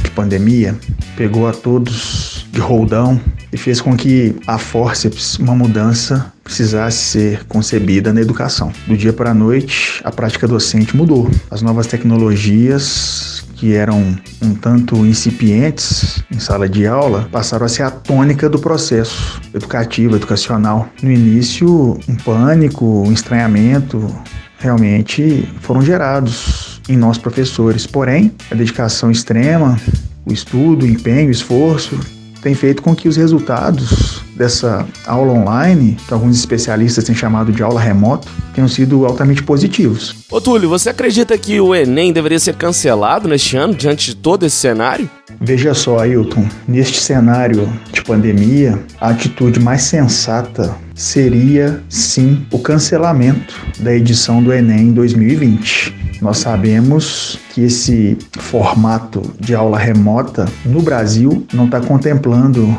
de 0.00 0.10
pandemia 0.12 0.76
pegou 1.16 1.48
a 1.48 1.52
todos 1.52 2.46
de 2.52 2.60
roldão 2.60 3.20
e 3.52 3.56
fez 3.56 3.80
com 3.80 3.96
que 3.96 4.36
a 4.46 4.58
forceps, 4.58 5.36
uma 5.36 5.52
mudança, 5.52 6.32
precisasse 6.44 6.98
ser 6.98 7.44
concebida 7.46 8.12
na 8.12 8.20
educação. 8.20 8.72
Do 8.86 8.96
dia 8.96 9.12
para 9.12 9.32
a 9.32 9.34
noite, 9.34 10.00
a 10.04 10.12
prática 10.12 10.46
docente 10.46 10.96
mudou. 10.96 11.28
As 11.50 11.62
novas 11.62 11.88
tecnologias 11.88 13.44
que 13.56 13.74
eram 13.74 14.16
um 14.40 14.54
tanto 14.54 15.04
incipientes 15.04 16.22
em 16.30 16.38
sala 16.38 16.68
de 16.68 16.86
aula 16.86 17.28
passaram 17.32 17.66
a 17.66 17.68
ser 17.68 17.82
a 17.82 17.90
tônica 17.90 18.48
do 18.48 18.60
processo 18.60 19.42
educativo, 19.52 20.14
educacional. 20.14 20.88
No 21.02 21.10
início, 21.10 21.98
um 22.08 22.14
pânico, 22.24 22.84
um 22.86 23.10
estranhamento 23.10 24.14
realmente 24.60 25.48
foram 25.60 25.82
gerados 25.82 26.75
em 26.88 26.96
nós 26.96 27.18
professores. 27.18 27.86
Porém, 27.86 28.32
a 28.50 28.54
dedicação 28.54 29.10
extrema, 29.10 29.80
o 30.24 30.32
estudo, 30.32 30.84
o 30.84 30.88
empenho, 30.88 31.28
o 31.28 31.32
esforço 31.32 31.98
tem 32.46 32.54
feito 32.54 32.80
com 32.80 32.94
que 32.94 33.08
os 33.08 33.16
resultados 33.16 34.22
dessa 34.36 34.86
aula 35.04 35.32
online, 35.32 35.96
que 36.06 36.14
alguns 36.14 36.38
especialistas 36.38 37.02
têm 37.02 37.12
chamado 37.12 37.50
de 37.50 37.60
aula 37.60 37.80
remoto, 37.80 38.28
tenham 38.54 38.68
sido 38.68 39.04
altamente 39.04 39.42
positivos. 39.42 40.14
Ô 40.30 40.40
Túlio, 40.40 40.68
você 40.68 40.90
acredita 40.90 41.36
que 41.36 41.60
o 41.60 41.74
Enem 41.74 42.12
deveria 42.12 42.38
ser 42.38 42.54
cancelado 42.54 43.26
neste 43.28 43.56
ano, 43.56 43.74
diante 43.74 44.10
de 44.10 44.16
todo 44.16 44.46
esse 44.46 44.54
cenário? 44.54 45.10
Veja 45.40 45.74
só, 45.74 45.98
Ailton, 45.98 46.46
neste 46.68 47.00
cenário 47.00 47.68
de 47.92 48.00
pandemia, 48.02 48.78
a 49.00 49.08
atitude 49.08 49.58
mais 49.58 49.82
sensata 49.82 50.76
seria 50.94 51.82
sim 51.88 52.46
o 52.52 52.60
cancelamento 52.60 53.56
da 53.80 53.92
edição 53.92 54.40
do 54.40 54.52
Enem 54.52 54.92
2020. 54.92 56.05
Nós 56.20 56.38
sabemos 56.38 57.38
que 57.52 57.62
esse 57.62 58.16
formato 58.38 59.22
de 59.38 59.54
aula 59.54 59.78
remota 59.78 60.46
no 60.64 60.80
Brasil 60.82 61.46
não 61.52 61.66
está 61.66 61.80
contemplando 61.80 62.76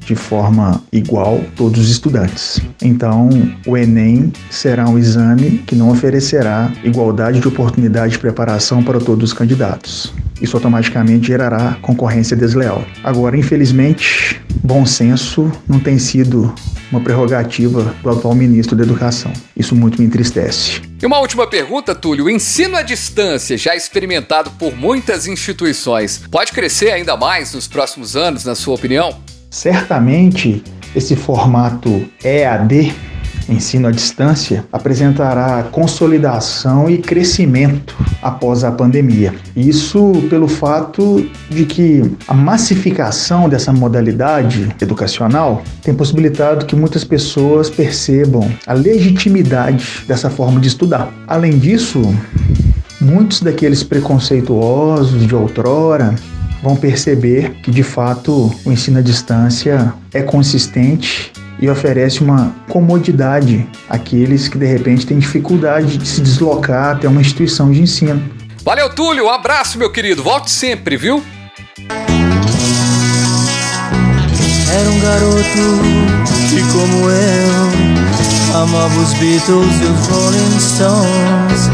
de 0.00 0.16
forma 0.16 0.82
igual 0.92 1.40
todos 1.54 1.80
os 1.80 1.90
estudantes. 1.90 2.60
Então, 2.82 3.28
o 3.66 3.76
Enem 3.76 4.32
será 4.50 4.88
um 4.88 4.98
exame 4.98 5.58
que 5.66 5.76
não 5.76 5.90
oferecerá 5.90 6.72
igualdade 6.82 7.38
de 7.38 7.46
oportunidade 7.46 8.12
de 8.12 8.18
preparação 8.18 8.82
para 8.82 8.98
todos 8.98 9.30
os 9.30 9.32
candidatos. 9.32 10.12
Isso 10.40 10.56
automaticamente 10.56 11.26
gerará 11.26 11.76
concorrência 11.82 12.36
desleal. 12.36 12.84
Agora, 13.04 13.36
infelizmente, 13.36 14.40
bom 14.62 14.86
senso 14.86 15.50
não 15.68 15.78
tem 15.78 15.98
sido 15.98 16.54
uma 16.90 17.00
prerrogativa 17.00 17.94
do 18.02 18.10
atual 18.10 18.34
ministro 18.34 18.76
da 18.76 18.82
Educação. 18.82 19.32
Isso 19.56 19.76
muito 19.76 20.00
me 20.00 20.06
entristece. 20.06 20.80
E 21.00 21.06
uma 21.06 21.18
última 21.18 21.46
pergunta, 21.46 21.94
Túlio. 21.94 22.24
O 22.24 22.30
ensino 22.30 22.76
à 22.76 22.82
distância, 22.82 23.56
já 23.56 23.76
experimentado 23.76 24.50
por 24.52 24.76
muitas 24.76 25.26
instituições, 25.26 26.22
pode 26.30 26.52
crescer 26.52 26.90
ainda 26.90 27.16
mais 27.16 27.54
nos 27.54 27.68
próximos 27.68 28.16
anos, 28.16 28.44
na 28.44 28.54
sua 28.54 28.74
opinião? 28.74 29.16
Certamente, 29.50 30.62
esse 30.94 31.14
formato 31.16 32.08
EAD, 32.22 32.94
ensino 33.50 33.88
à 33.88 33.90
distância, 33.90 34.64
apresentará 34.72 35.64
consolidação 35.64 36.88
e 36.88 36.98
crescimento 36.98 37.96
após 38.22 38.64
a 38.64 38.70
pandemia. 38.70 39.34
Isso 39.56 40.12
pelo 40.28 40.48
fato 40.48 41.28
de 41.48 41.64
que 41.64 42.02
a 42.28 42.34
massificação 42.34 43.48
dessa 43.48 43.72
modalidade 43.72 44.68
educacional 44.80 45.62
tem 45.82 45.94
possibilitado 45.94 46.66
que 46.66 46.76
muitas 46.76 47.04
pessoas 47.04 47.68
percebam 47.68 48.50
a 48.66 48.72
legitimidade 48.72 50.04
dessa 50.06 50.30
forma 50.30 50.60
de 50.60 50.68
estudar. 50.68 51.12
Além 51.26 51.58
disso, 51.58 52.02
muitos 53.00 53.40
daqueles 53.40 53.82
preconceituosos 53.82 55.26
de 55.26 55.34
outrora 55.34 56.14
vão 56.62 56.76
perceber 56.76 57.52
que 57.62 57.70
de 57.70 57.82
fato 57.82 58.54
o 58.64 58.72
ensino 58.72 58.98
à 58.98 59.02
distância 59.02 59.92
é 60.12 60.22
consistente 60.22 61.32
e 61.60 61.68
oferece 61.68 62.22
uma 62.22 62.54
comodidade 62.68 63.68
àqueles 63.88 64.48
que 64.48 64.56
de 64.56 64.66
repente 64.66 65.06
têm 65.06 65.18
dificuldade 65.18 65.98
de 65.98 66.08
se 66.08 66.20
deslocar 66.22 66.96
até 66.96 67.06
uma 67.06 67.20
instituição 67.20 67.70
de 67.70 67.82
ensino. 67.82 68.22
Valeu, 68.64 68.88
Túlio. 68.90 69.26
Um 69.26 69.30
abraço, 69.30 69.78
meu 69.78 69.90
querido. 69.90 70.22
Volte 70.22 70.50
sempre, 70.50 70.96
viu? 70.96 71.22
Era 74.72 74.88
um 74.88 75.00
garoto 75.00 75.80
que, 76.48 76.62
como 76.72 77.10
eu, 77.10 78.62
amava 78.62 79.00
os 79.00 79.12
Beatles 79.14 79.80
e 79.80 79.84
os 79.84 80.06
Rolling 80.06 80.60
Stones. 80.60 81.70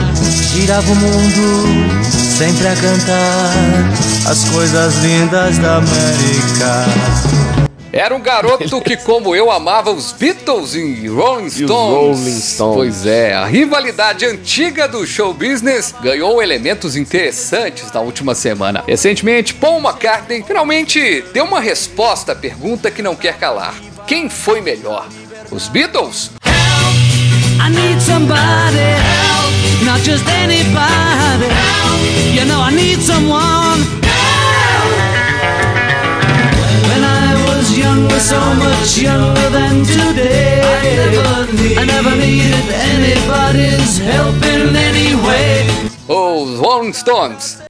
Girava 0.53 0.90
o 0.90 0.96
mundo 0.96 2.07
sempre 2.37 2.66
a 2.68 2.75
cantar 2.75 3.53
as 4.31 4.44
coisas 4.49 4.94
lindas 5.03 5.59
da 5.59 5.77
América. 5.77 7.36
Era 7.97 8.15
um 8.15 8.21
garoto 8.21 8.79
que, 8.83 8.95
como 8.95 9.35
eu, 9.35 9.51
amava 9.51 9.91
os 9.91 10.13
Beatles 10.13 10.75
e 10.75 11.09
Rolling 11.09 11.49
Stones. 11.49 11.71
Rolling 11.71 12.41
Stones. 12.41 12.77
Pois 12.77 13.07
é, 13.07 13.33
a 13.33 13.47
rivalidade 13.47 14.27
antiga 14.27 14.87
do 14.87 15.07
show 15.07 15.33
business 15.33 15.95
ganhou 16.03 16.43
elementos 16.43 16.95
interessantes 16.95 17.91
na 17.91 18.01
última 18.03 18.35
semana. 18.35 18.85
Recentemente, 18.87 19.55
Paul 19.55 19.81
McCartney 19.81 20.43
finalmente 20.43 21.25
deu 21.33 21.45
uma 21.45 21.59
resposta 21.59 22.33
à 22.33 22.37
pergunta 22.37 22.91
que 22.91 23.01
não 23.01 23.17
quer 23.17 23.39
calar: 23.39 23.75
quem 24.07 24.29
foi 24.29 24.61
melhor? 24.61 25.09
Os 25.51 25.67
Beatles? 25.69 26.33
I 26.45 27.71
need 27.71 28.03
somebody 28.03 28.77
help, 28.77 29.85
not 29.87 30.05
just 30.05 30.29
anybody 30.29 31.47
help. 31.47 32.37
You 32.39 32.45
know 32.45 32.61
I 32.61 32.73
need 32.73 33.01
someone 33.01 34.06
I 37.77 37.79
was 37.79 37.85
younger, 37.85 38.21
so 38.21 38.55
much 38.55 38.99
younger 38.99 39.51
than 39.51 39.85
today, 39.85 40.62
I 41.77 41.85
never, 41.85 42.17
needed 42.17 42.71
anybody's 42.73 43.99
help 43.99 44.37
in 44.37 44.75
any 44.75 45.15
way. 45.15 45.69
Oh, 46.09 46.43
Os 46.43 46.59
Rolling 46.59 46.95
Stones. 46.95 47.61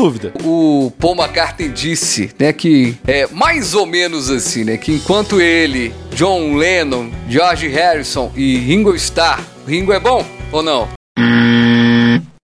Dúvida. 0.00 0.32
O 0.42 0.90
Paul 0.98 1.14
McCartney 1.14 1.68
disse, 1.68 2.30
né, 2.38 2.54
que 2.54 2.96
é 3.06 3.26
mais 3.26 3.74
ou 3.74 3.84
menos 3.84 4.30
assim, 4.30 4.64
né, 4.64 4.78
que 4.78 4.92
enquanto 4.92 5.40
ele, 5.40 5.92
John 6.14 6.54
Lennon, 6.54 7.10
George 7.28 7.68
Harrison 7.68 8.32
e 8.34 8.56
Ringo 8.56 8.94
Starr, 8.96 9.44
Ringo 9.66 9.92
é 9.92 10.00
bom 10.00 10.24
ou 10.50 10.62
não? 10.62 10.88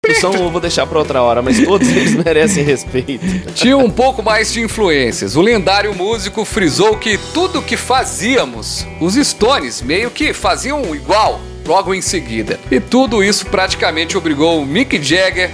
Discussão 0.07 0.35
eu 0.35 0.51
vou 0.51 0.61
deixar 0.61 0.87
pra 0.87 0.99
outra 0.99 1.23
hora, 1.23 1.41
mas 1.41 1.59
todos 1.63 1.89
eles 1.89 2.15
merecem 2.23 2.65
respeito. 2.65 3.53
Tinha 3.55 3.77
um 3.77 3.91
pouco 3.91 4.23
mais 4.23 4.53
de 4.53 4.61
influências. 4.61 5.35
O 5.35 5.41
lendário 5.41 5.95
músico 5.95 6.45
frisou 6.45 6.97
que 6.97 7.19
tudo 7.33 7.63
que 7.63 7.77
fazíamos, 7.77 8.87
os 9.01 9.15
Stones 9.15 9.81
meio 9.81 10.11
que 10.11 10.33
faziam 10.33 10.95
igual 10.95 11.41
logo 11.67 11.95
em 11.95 12.01
seguida. 12.01 12.59
E 12.71 12.81
tudo 12.81 13.23
isso 13.23 13.47
praticamente 13.47 14.17
obrigou 14.17 14.63
o 14.63 14.67
Mick 14.67 15.03
Jagger 15.03 15.51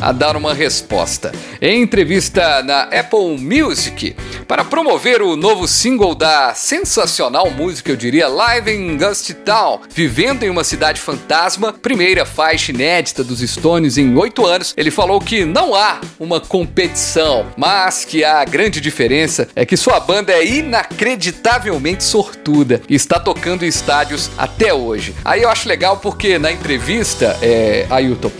a 0.00 0.12
dar 0.12 0.36
uma 0.36 0.54
resposta. 0.54 1.32
Em 1.60 1.82
entrevista 1.82 2.62
na 2.62 2.82
Apple 2.82 3.38
Music, 3.38 4.16
para 4.46 4.64
promover 4.64 5.22
o 5.22 5.36
novo 5.36 5.66
single 5.66 6.14
da 6.14 6.54
sensacional 6.54 7.50
música, 7.50 7.90
eu 7.90 7.96
diria, 7.96 8.28
Live 8.28 8.70
in 8.70 8.96
Ghost 8.96 9.32
Town, 9.34 9.80
vivendo 9.90 10.42
em 10.42 10.50
uma 10.50 10.64
cidade 10.64 11.00
fantasma, 11.00 11.72
primeira 11.72 12.26
faixa 12.26 12.72
inédita 12.72 13.24
dos 13.24 13.40
Stones 13.40 13.96
em 13.96 14.16
oito 14.16 14.46
anos, 14.46 14.74
ele 14.76 14.90
falou 14.90 15.20
que 15.20 15.44
não 15.44 15.74
há 15.74 16.00
uma 16.18 16.40
competição, 16.40 17.46
mas 17.56 18.04
que 18.04 18.24
a 18.24 18.44
grande 18.44 18.80
diferença 18.80 19.48
é 19.54 19.64
que 19.64 19.76
sua 19.76 20.00
banda 20.00 20.32
é 20.32 20.44
inacreditavelmente 20.44 22.04
sortuda 22.04 22.82
e 22.88 22.94
está 22.94 23.18
tocando 23.18 23.64
em 23.64 23.68
estádios 23.68 24.30
até 24.36 24.72
hoje. 24.72 25.14
Aí 25.24 25.42
eu 25.42 25.48
acho 25.48 25.68
legal 25.68 25.98
porque 25.98 26.38
na 26.38 26.52
entrevista, 26.52 27.38
é, 27.40 27.86
Ailton, 27.90 28.30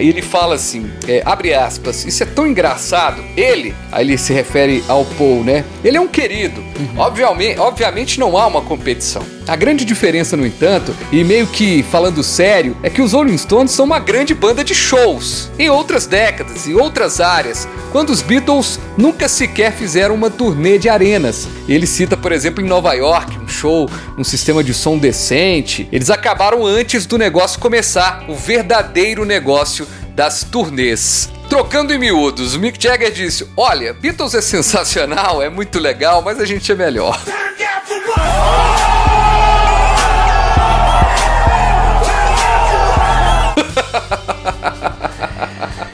aí 0.00 0.08
ele 0.08 0.22
fala 0.22 0.54
assim, 0.54 0.90
é, 1.06 1.22
abre 1.26 1.52
aspas, 1.52 2.06
isso 2.06 2.22
é 2.22 2.26
tão 2.26 2.46
engraçado. 2.46 3.22
Ele, 3.36 3.74
aí 3.92 4.06
ele 4.06 4.16
se 4.16 4.32
refere 4.32 4.82
ao 4.88 5.04
Paul, 5.04 5.44
né? 5.44 5.62
Ele 5.84 5.96
é 5.98 6.00
um 6.00 6.08
querido. 6.08 6.64
Obviamente, 6.96 7.58
obviamente 7.58 8.18
não 8.18 8.36
há 8.36 8.46
uma 8.46 8.62
competição. 8.62 9.22
A 9.46 9.54
grande 9.56 9.84
diferença, 9.84 10.36
no 10.36 10.46
entanto, 10.46 10.94
e 11.12 11.22
meio 11.22 11.46
que 11.46 11.82
falando 11.82 12.22
sério, 12.22 12.76
é 12.82 12.88
que 12.88 13.02
os 13.02 13.12
Rolling 13.12 13.36
Stones 13.36 13.72
são 13.72 13.84
uma 13.84 13.98
grande 13.98 14.32
banda 14.32 14.64
de 14.64 14.74
shows. 14.74 15.50
Em 15.58 15.68
outras 15.68 16.06
décadas 16.06 16.66
e 16.66 16.74
outras 16.74 17.20
áreas, 17.20 17.68
quando 17.92 18.10
os 18.10 18.22
Beatles 18.22 18.78
nunca 18.96 19.28
sequer 19.28 19.72
fizeram 19.72 20.14
uma 20.14 20.30
turnê 20.30 20.78
de 20.78 20.88
arenas. 20.88 21.48
Ele 21.68 21.86
cita, 21.86 22.16
por 22.16 22.32
exemplo, 22.32 22.64
em 22.64 22.68
Nova 22.68 22.94
York, 22.94 23.38
um 23.38 23.48
show, 23.48 23.90
um 24.16 24.24
sistema 24.24 24.62
de 24.62 24.72
som 24.72 24.96
decente. 24.96 25.88
Eles 25.90 26.10
acabaram 26.10 26.64
antes 26.64 27.04
do 27.04 27.18
negócio 27.18 27.58
começar, 27.58 28.24
o 28.28 28.34
verdadeiro 28.34 29.24
negócio 29.24 29.86
das 30.20 30.44
turnês. 30.44 31.32
Trocando 31.48 31.94
em 31.94 31.98
miúdos, 31.98 32.54
o 32.54 32.58
Mick 32.58 32.76
Jagger 32.78 33.10
disse: 33.10 33.48
Olha, 33.56 33.94
Beatles 33.94 34.34
é 34.34 34.42
sensacional, 34.42 35.40
é 35.40 35.48
muito 35.48 35.78
legal, 35.78 36.20
mas 36.20 36.38
a 36.38 36.44
gente 36.44 36.70
é 36.70 36.74
melhor. 36.74 37.18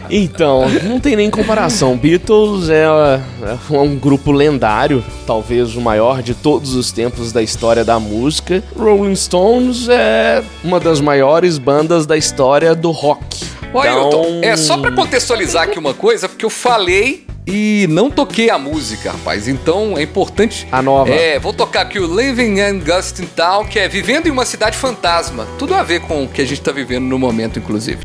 Então, 0.08 0.68
não 0.84 1.00
tem 1.00 1.16
nem 1.16 1.30
comparação. 1.30 1.96
Beatles 1.96 2.68
é, 2.68 2.84
é, 2.84 3.76
um 3.76 3.96
grupo 3.96 4.30
lendário, 4.32 5.04
talvez 5.26 5.74
o 5.74 5.80
maior 5.80 6.22
de 6.22 6.32
todos 6.32 6.74
os 6.74 6.90
tempos 6.92 7.32
da 7.32 7.42
história 7.42 7.84
da 7.84 7.98
música. 7.98 8.62
Rolling 8.76 9.16
Stones 9.16 9.88
é 9.88 10.42
uma 10.64 10.80
das 10.80 11.00
maiores 11.00 11.58
bandas 11.58 12.06
da 12.06 12.16
história 12.16 12.74
do 12.74 12.90
rock. 12.92 13.55
Ô, 13.76 13.80
Ailton, 13.80 14.40
é 14.42 14.56
só 14.56 14.78
pra 14.78 14.90
contextualizar 14.90 15.64
aqui 15.64 15.78
uma 15.78 15.92
coisa, 15.92 16.30
porque 16.30 16.46
eu 16.46 16.48
falei 16.48 17.26
e 17.46 17.86
não 17.90 18.10
toquei 18.10 18.48
a 18.48 18.58
música, 18.58 19.12
rapaz. 19.12 19.46
Então 19.46 19.98
é 19.98 20.02
importante. 20.02 20.66
A 20.72 20.80
nova. 20.80 21.10
É, 21.10 21.38
vou 21.38 21.52
tocar 21.52 21.82
aqui 21.82 21.98
o 21.98 22.18
Living 22.18 22.58
in 22.58 22.80
Gustin 22.80 23.26
Town, 23.26 23.66
que 23.66 23.78
é 23.78 23.86
Vivendo 23.86 24.28
em 24.28 24.30
uma 24.30 24.46
Cidade 24.46 24.78
Fantasma. 24.78 25.46
Tudo 25.58 25.74
a 25.74 25.82
ver 25.82 26.00
com 26.00 26.24
o 26.24 26.28
que 26.28 26.40
a 26.40 26.46
gente 26.46 26.62
tá 26.62 26.72
vivendo 26.72 27.04
no 27.04 27.18
momento, 27.18 27.58
inclusive. 27.58 27.98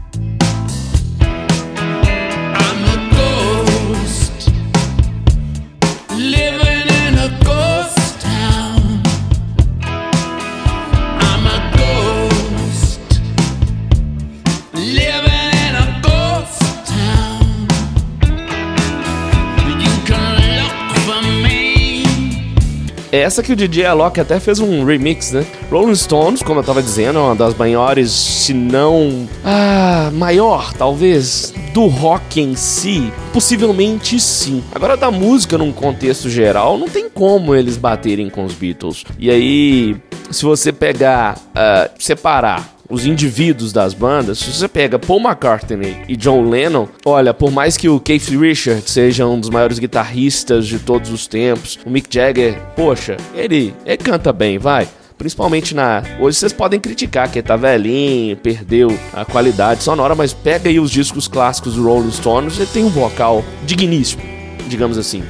Essa 23.12 23.43
que 23.43 23.52
o 23.52 23.56
DJ 23.56 23.86
Alok 23.88 24.19
até 24.21 24.39
fez 24.39 24.60
um 24.60 24.86
remix, 24.86 25.34
né? 25.34 25.45
Rolling 25.69 25.95
Stones, 25.95 26.41
como 26.41 26.62
eu 26.62 26.63
tava 26.63 26.82
dizendo, 26.82 27.19
é 27.19 27.21
uma 27.21 27.36
das 27.36 27.54
maiores, 27.54 28.10
se 28.12 28.54
não. 28.54 29.28
Ah, 29.43 30.10
maior, 30.13 30.74
talvez, 30.74 31.54
do 31.74 31.88
rock 31.88 32.39
em 32.39 32.56
si. 32.56 33.12
Possivelmente 33.34 34.17
sim. 34.19 34.63
Agora, 34.74 34.95
da 34.95 35.12
música 35.12 35.58
num 35.58 35.74
contexto 35.74 36.30
geral, 36.30 36.78
não 36.78 36.88
tem 36.88 37.10
como 37.10 37.54
eles 37.54 37.76
baterem 37.76 38.30
com 38.30 38.45
os 38.45 38.54
Beatles. 38.54 39.04
E 39.19 39.30
aí, 39.30 39.97
se 40.30 40.43
você 40.45 40.71
pegar, 40.71 41.38
ah, 41.54 41.89
separar 42.00 42.80
os 42.91 43.06
indivíduos 43.06 43.71
das 43.71 43.93
bandas, 43.93 44.38
se 44.39 44.51
você 44.51 44.67
pega 44.67 44.99
Paul 44.99 45.21
McCartney 45.21 46.04
e 46.10 46.17
John 46.17 46.49
Lennon, 46.49 46.88
olha, 47.06 47.34
por 47.34 47.49
mais 47.49 47.77
que 47.77 47.88
o 47.88 47.99
Keith 48.01 48.27
Richards 48.30 48.91
seja 48.91 49.25
um 49.25 49.39
dos 49.39 49.49
maiores 49.49 49.80
guitarristas 49.80 50.67
de 50.67 50.77
todos 50.77 51.10
os 51.10 51.25
tempos, 51.25 51.80
o 51.86 51.89
Mick 51.89 52.13
Jagger, 52.13 52.60
poxa, 52.75 53.15
ele, 53.34 53.73
ele 53.86 53.97
canta 53.97 54.34
bem, 54.34 54.60
vai. 54.60 54.88
Principalmente 55.17 55.75
na. 55.75 56.01
Hoje 56.19 56.38
vocês 56.38 56.51
podem 56.51 56.80
criticar 56.80 57.30
que 57.30 57.43
tá 57.43 57.56
velhinho, 57.56 58.36
perdeu 58.36 58.97
a 59.13 59.23
qualidade 59.23 59.84
sonora, 59.84 60.15
mas 60.15 60.34
pega 60.34 60.67
aí 60.67 60.80
os 60.80 60.89
discos 60.89 61.27
clássicos 61.27 61.75
do 61.75 61.84
Rolling 61.84 62.12
Stones, 62.12 62.58
ele 62.58 62.65
tem 62.65 62.84
um 62.84 62.89
vocal 62.89 63.43
digníssimo, 63.63 64.23
digamos 64.67 64.97
assim. 64.97 65.23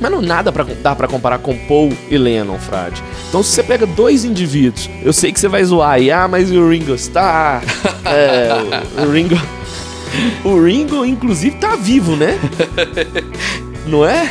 Mas 0.00 0.10
não 0.12 0.22
nada 0.22 0.52
pra, 0.52 0.64
dá 0.64 0.94
pra 0.94 1.08
comparar 1.08 1.38
com 1.38 1.58
Paul 1.66 1.92
e 2.08 2.16
Lennon, 2.16 2.56
Frade. 2.58 3.02
Então 3.28 3.42
se 3.42 3.50
você 3.50 3.62
pega 3.62 3.86
dois 3.86 4.24
indivíduos, 4.24 4.88
eu 5.02 5.12
sei 5.12 5.32
que 5.32 5.40
você 5.40 5.48
vai 5.48 5.64
zoar 5.64 5.90
aí, 5.92 6.10
ah, 6.10 6.26
mas 6.28 6.50
o 6.50 6.68
Ringo 6.68 6.94
Starr? 6.94 7.62
é, 8.04 9.02
o, 9.02 9.06
o 9.06 9.10
Ringo... 9.10 9.36
O 10.44 10.62
Ringo, 10.62 11.04
inclusive, 11.04 11.56
tá 11.56 11.76
vivo, 11.76 12.16
né? 12.16 12.38
Não 13.86 14.04
é? 14.06 14.26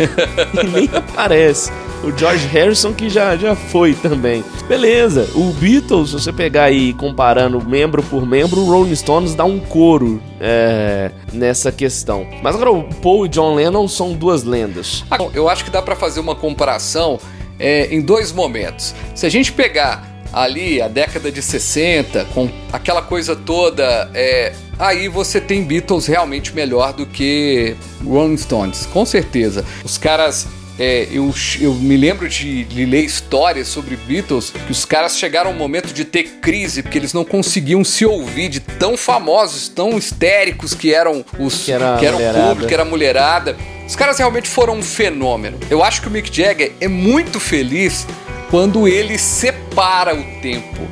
E 0.63 0.67
nem 0.67 0.89
aparece. 0.93 1.71
O 2.03 2.11
George 2.17 2.45
Harrison 2.47 2.93
que 2.93 3.09
já, 3.09 3.35
já 3.35 3.55
foi 3.55 3.93
também. 3.93 4.43
Beleza, 4.67 5.29
o 5.33 5.51
Beatles, 5.53 6.09
se 6.09 6.13
você 6.15 6.33
pegar 6.33 6.63
aí 6.63 6.93
comparando 6.93 7.63
membro 7.63 8.03
por 8.03 8.25
membro, 8.27 8.61
o 8.61 8.65
Rolling 8.65 8.95
Stones 8.95 9.33
dá 9.33 9.43
um 9.45 9.59
coro 9.59 10.21
é, 10.39 11.11
nessa 11.31 11.71
questão. 11.71 12.27
Mas 12.43 12.55
agora 12.55 12.71
o 12.71 12.83
Paul 12.95 13.25
e 13.25 13.29
John 13.29 13.55
Lennon 13.55 13.87
são 13.87 14.13
duas 14.13 14.43
lendas. 14.43 15.03
Ah, 15.09 15.17
Eu 15.33 15.47
acho 15.49 15.63
que 15.63 15.71
dá 15.71 15.81
pra 15.81 15.95
fazer 15.95 16.19
uma 16.19 16.35
comparação 16.35 17.19
é, 17.59 17.87
em 17.93 18.01
dois 18.01 18.31
momentos. 18.31 18.93
Se 19.13 19.25
a 19.25 19.29
gente 19.29 19.51
pegar 19.51 20.15
ali 20.35 20.81
a 20.81 20.87
década 20.89 21.31
de 21.31 21.41
60, 21.41 22.25
com 22.33 22.49
aquela 22.71 23.01
coisa 23.01 23.35
toda, 23.35 24.09
é, 24.13 24.53
aí 24.77 25.07
você 25.07 25.39
tem 25.39 25.63
Beatles 25.63 26.07
realmente 26.07 26.53
melhor 26.53 26.91
do 26.91 27.05
que 27.05 27.75
Rolling 28.03 28.37
Stones, 28.37 28.85
com 28.91 29.05
certeza. 29.05 29.63
Os 29.83 29.97
caras. 29.97 30.45
é, 30.77 31.07
eu, 31.09 31.33
eu 31.61 31.73
me 31.75 31.95
lembro 31.95 32.27
de, 32.27 32.65
de 32.65 32.85
ler 32.85 33.05
histórias 33.05 33.69
sobre 33.69 33.95
Beatles 33.95 34.51
que 34.65 34.71
os 34.73 34.83
caras 34.83 35.17
chegaram 35.17 35.51
ao 35.51 35.55
momento 35.55 35.93
de 35.93 36.03
ter 36.03 36.23
crise 36.41 36.83
porque 36.83 36.97
eles 36.97 37.13
não 37.13 37.23
conseguiam 37.23 37.81
se 37.85 38.05
ouvir 38.05 38.49
de 38.49 38.59
tão 38.59 38.97
famosos, 38.97 39.69
tão 39.69 39.97
histéricos 39.97 40.73
que 40.73 40.93
eram 40.93 41.23
os 41.39 41.63
Que 41.63 41.71
era 41.71 41.95
a 41.95 41.97
que 41.97 42.05
era 42.05 42.17
o 42.17 42.19
público, 42.19 42.67
que 42.67 42.73
era 42.73 42.83
a 42.83 42.85
mulherada. 42.85 43.55
Os 43.87 43.95
caras 43.95 44.17
realmente 44.17 44.49
foram 44.49 44.77
um 44.77 44.83
fenômeno. 44.83 45.59
Eu 45.69 45.83
acho 45.83 46.01
que 46.01 46.07
o 46.07 46.11
Mick 46.11 46.35
Jagger 46.35 46.73
é 46.81 46.87
muito 46.87 47.39
feliz 47.39 48.07
quando 48.49 48.87
ele 48.87 49.17
separa 49.17 50.15
o 50.15 50.23
tempo. 50.41 50.87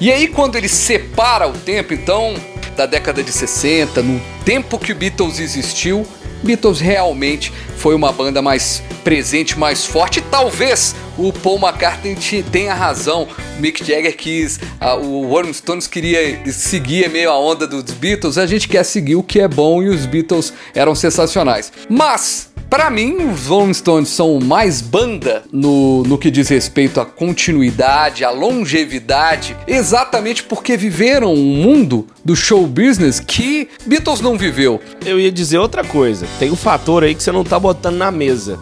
E 0.00 0.10
aí, 0.10 0.26
quando 0.26 0.56
ele 0.56 0.68
separa 0.68 1.46
o 1.48 1.52
tempo, 1.52 1.94
então, 1.94 2.34
da 2.76 2.86
década 2.86 3.22
de 3.22 3.30
60, 3.30 4.02
no 4.02 4.20
tempo 4.44 4.78
que 4.78 4.90
o 4.90 4.94
Beatles 4.96 5.38
existiu, 5.38 6.04
Beatles 6.42 6.80
realmente 6.80 7.52
foi 7.76 7.94
uma 7.94 8.12
banda 8.12 8.40
mais 8.42 8.82
presente, 9.04 9.58
mais 9.58 9.84
forte. 9.84 10.20
Talvez 10.20 10.94
o 11.18 11.32
Paul 11.32 11.58
McCartney 11.58 12.14
te- 12.14 12.42
tenha 12.42 12.72
razão. 12.74 13.26
O 13.56 13.60
Mick 13.60 13.84
Jagger 13.84 14.16
quis, 14.16 14.60
a- 14.80 14.94
o 14.94 15.26
Rolling 15.26 15.52
Stones 15.52 15.86
queria 15.86 16.40
seguir 16.52 17.08
meio 17.10 17.30
a 17.30 17.38
onda 17.38 17.66
dos 17.66 17.82
Beatles. 17.94 18.38
A 18.38 18.46
gente 18.46 18.68
quer 18.68 18.84
seguir 18.84 19.16
o 19.16 19.22
que 19.22 19.40
é 19.40 19.48
bom 19.48 19.82
e 19.82 19.88
os 19.88 20.06
Beatles 20.06 20.52
eram 20.74 20.94
sensacionais. 20.94 21.72
Mas 21.88 22.51
Pra 22.72 22.88
mim, 22.88 23.16
os 23.30 23.48
Rolling 23.48 23.74
Stones 23.74 24.08
são 24.08 24.40
mais 24.40 24.80
banda 24.80 25.42
no, 25.52 26.04
no 26.04 26.16
que 26.16 26.30
diz 26.30 26.48
respeito 26.48 27.02
à 27.02 27.04
continuidade, 27.04 28.24
à 28.24 28.30
longevidade, 28.30 29.54
exatamente 29.66 30.42
porque 30.42 30.74
viveram 30.74 31.34
um 31.34 31.44
mundo 31.62 32.06
do 32.24 32.34
show 32.34 32.66
business 32.66 33.20
que 33.20 33.68
Beatles 33.84 34.22
não 34.22 34.38
viveu. 34.38 34.80
Eu 35.04 35.20
ia 35.20 35.30
dizer 35.30 35.58
outra 35.58 35.84
coisa. 35.84 36.26
Tem 36.38 36.50
um 36.50 36.56
fator 36.56 37.04
aí 37.04 37.14
que 37.14 37.22
você 37.22 37.30
não 37.30 37.44
tá 37.44 37.58
botando 37.60 37.96
na 37.98 38.10
mesa, 38.10 38.58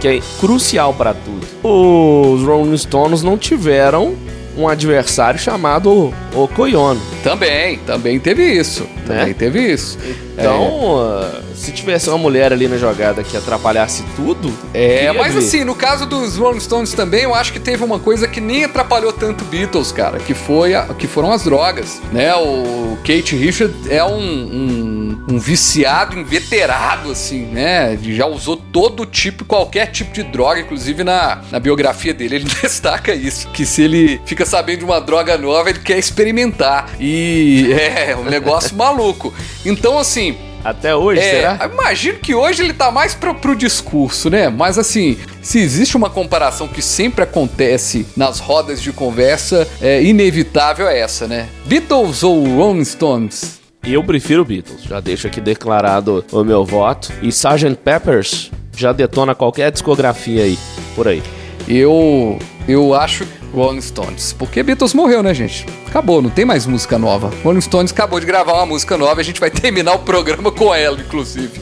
que 0.00 0.06
é 0.06 0.20
crucial 0.38 0.94
pra 0.94 1.12
tudo. 1.12 1.44
Os 1.68 2.44
Rolling 2.44 2.78
Stones 2.78 3.24
não 3.24 3.36
tiveram 3.36 4.14
um 4.56 4.68
adversário 4.68 5.40
chamado 5.40 6.12
Okoyono. 6.34 7.00
Também, 7.24 7.78
também 7.78 8.20
teve 8.20 8.44
isso. 8.44 8.86
Também 9.06 9.28
Né? 9.28 9.34
teve 9.34 9.72
isso. 9.72 9.98
Então, 10.32 10.96
ah, 10.98 11.40
se 11.54 11.72
tivesse 11.72 12.08
uma 12.08 12.18
mulher 12.18 12.52
ali 12.52 12.68
na 12.68 12.76
jogada 12.76 13.22
que 13.22 13.36
atrapalhasse 13.36 14.02
tudo. 14.16 14.52
É, 14.72 15.12
mas 15.12 15.34
ver. 15.34 15.40
assim, 15.40 15.64
no 15.64 15.74
caso 15.74 16.06
dos 16.06 16.36
Rolling 16.36 16.60
Stones 16.60 16.92
também, 16.92 17.22
eu 17.22 17.34
acho 17.34 17.52
que 17.52 17.60
teve 17.60 17.84
uma 17.84 17.98
coisa 17.98 18.26
que 18.26 18.40
nem 18.40 18.64
atrapalhou 18.64 19.12
tanto 19.12 19.44
Beatles, 19.44 19.92
cara, 19.92 20.18
que 20.18 20.34
foi 20.34 20.74
a- 20.74 20.86
que 20.98 21.06
foram 21.06 21.32
as 21.32 21.44
drogas, 21.44 22.00
né? 22.12 22.34
O 22.34 22.96
Kate 23.04 23.36
Richard 23.36 23.74
é 23.90 24.02
um, 24.04 24.18
um 24.18 25.02
um 25.28 25.38
viciado 25.38 26.18
inveterado, 26.18 27.10
assim, 27.10 27.46
né? 27.46 27.92
Ele 27.92 28.14
já 28.14 28.26
usou 28.26 28.56
todo 28.56 29.06
tipo, 29.06 29.44
qualquer 29.44 29.86
tipo 29.86 30.12
de 30.12 30.22
droga, 30.22 30.60
inclusive 30.60 31.04
na, 31.04 31.40
na 31.50 31.60
biografia 31.60 32.12
dele, 32.12 32.36
ele 32.36 32.44
destaca 32.62 33.14
isso. 33.14 33.48
Que 33.48 33.64
se 33.64 33.82
ele 33.82 34.20
fica 34.26 34.44
sabendo 34.44 34.80
de 34.80 34.84
uma 34.84 35.00
droga 35.00 35.36
nova, 35.38 35.70
ele 35.70 35.78
quer 35.78 35.98
experimentar. 35.98 36.90
E 36.98 37.72
é 37.72 38.16
um 38.16 38.24
negócio 38.24 38.76
maluco. 38.76 39.32
Então, 39.64 39.98
assim, 39.98 40.21
Até 40.64 40.94
hoje, 40.94 41.20
é, 41.20 41.30
será? 41.30 41.70
Imagino 41.72 42.18
que 42.18 42.34
hoje 42.34 42.62
ele 42.62 42.72
tá 42.72 42.90
mais 42.90 43.14
pro, 43.14 43.34
pro 43.34 43.56
discurso, 43.56 44.30
né? 44.30 44.48
Mas 44.48 44.78
assim, 44.78 45.18
se 45.40 45.58
existe 45.58 45.96
uma 45.96 46.08
comparação 46.08 46.68
que 46.68 46.80
sempre 46.80 47.24
acontece 47.24 48.06
nas 48.16 48.38
rodas 48.38 48.80
de 48.80 48.92
conversa, 48.92 49.66
é 49.80 50.02
inevitável 50.02 50.88
é 50.88 51.00
essa, 51.00 51.26
né? 51.26 51.48
Beatles 51.64 52.22
ou 52.22 52.44
Rolling 52.44 52.84
Stones? 52.84 53.60
Eu 53.84 54.04
prefiro 54.04 54.44
Beatles, 54.44 54.84
já 54.84 55.00
deixo 55.00 55.26
aqui 55.26 55.40
declarado 55.40 56.24
o 56.30 56.44
meu 56.44 56.64
voto. 56.64 57.12
E 57.20 57.28
Sgt. 57.28 57.76
Peppers 57.82 58.50
já 58.76 58.92
detona 58.92 59.34
qualquer 59.34 59.72
discografia 59.72 60.44
aí, 60.44 60.58
por 60.94 61.08
aí. 61.08 61.22
Eu 61.66 62.38
eu 62.68 62.94
acho 62.94 63.26
Rolling 63.52 63.80
Stones, 63.80 64.32
porque 64.32 64.62
Beatles 64.62 64.94
morreu, 64.94 65.22
né, 65.22 65.34
gente? 65.34 65.66
Acabou, 65.86 66.22
não 66.22 66.30
tem 66.30 66.44
mais 66.44 66.66
música 66.66 66.98
nova. 66.98 67.30
Rolling 67.44 67.60
Stones 67.60 67.92
acabou 67.92 68.18
de 68.18 68.26
gravar 68.26 68.54
uma 68.54 68.66
música 68.66 68.96
nova 68.96 69.20
e 69.20 69.22
a 69.22 69.24
gente 69.24 69.40
vai 69.40 69.50
terminar 69.52 69.94
o 69.94 69.98
programa 70.00 70.50
com 70.50 70.74
ela, 70.74 71.00
inclusive. 71.00 71.60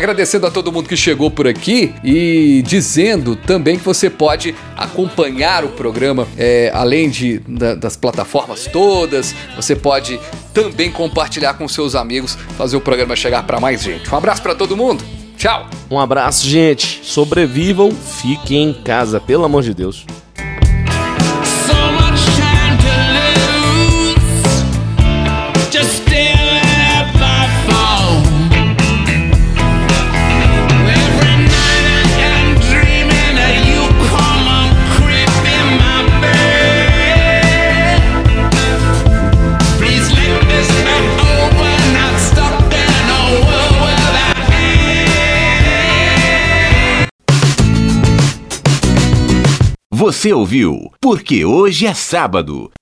Agradecendo 0.00 0.46
a 0.46 0.50
todo 0.50 0.72
mundo 0.72 0.88
que 0.88 0.96
chegou 0.96 1.30
por 1.30 1.46
aqui 1.46 1.92
e 2.02 2.62
dizendo 2.66 3.36
também 3.36 3.76
que 3.78 3.84
você 3.84 4.08
pode 4.08 4.54
acompanhar 4.74 5.62
o 5.62 5.68
programa 5.68 6.26
é, 6.38 6.70
além 6.72 7.10
de, 7.10 7.38
da- 7.40 7.74
das 7.74 7.98
plataformas 7.98 8.66
todas. 8.66 9.34
Você 9.56 9.76
pode 9.76 10.18
também 10.54 10.90
compartilhar 10.90 11.52
com 11.52 11.68
seus 11.68 11.94
amigos, 11.94 12.34
fazer 12.56 12.78
o 12.78 12.80
programa 12.80 13.14
chegar 13.14 13.42
para 13.42 13.60
mais 13.60 13.82
gente. 13.82 14.10
Um 14.10 14.16
abraço 14.16 14.40
para 14.40 14.54
todo 14.54 14.74
mundo. 14.74 15.04
Tchau. 15.36 15.68
Um 15.90 16.00
abraço, 16.00 16.48
gente. 16.48 17.00
Sobrevivam, 17.04 17.90
fiquem 17.92 18.70
em 18.70 18.72
casa, 18.72 19.20
pelo 19.20 19.44
amor 19.44 19.62
de 19.62 19.74
Deus. 19.74 20.06
Você 50.10 50.32
ouviu 50.32 50.90
Porque 51.00 51.44
Hoje 51.44 51.86
é 51.86 51.94
Sábado. 51.94 52.72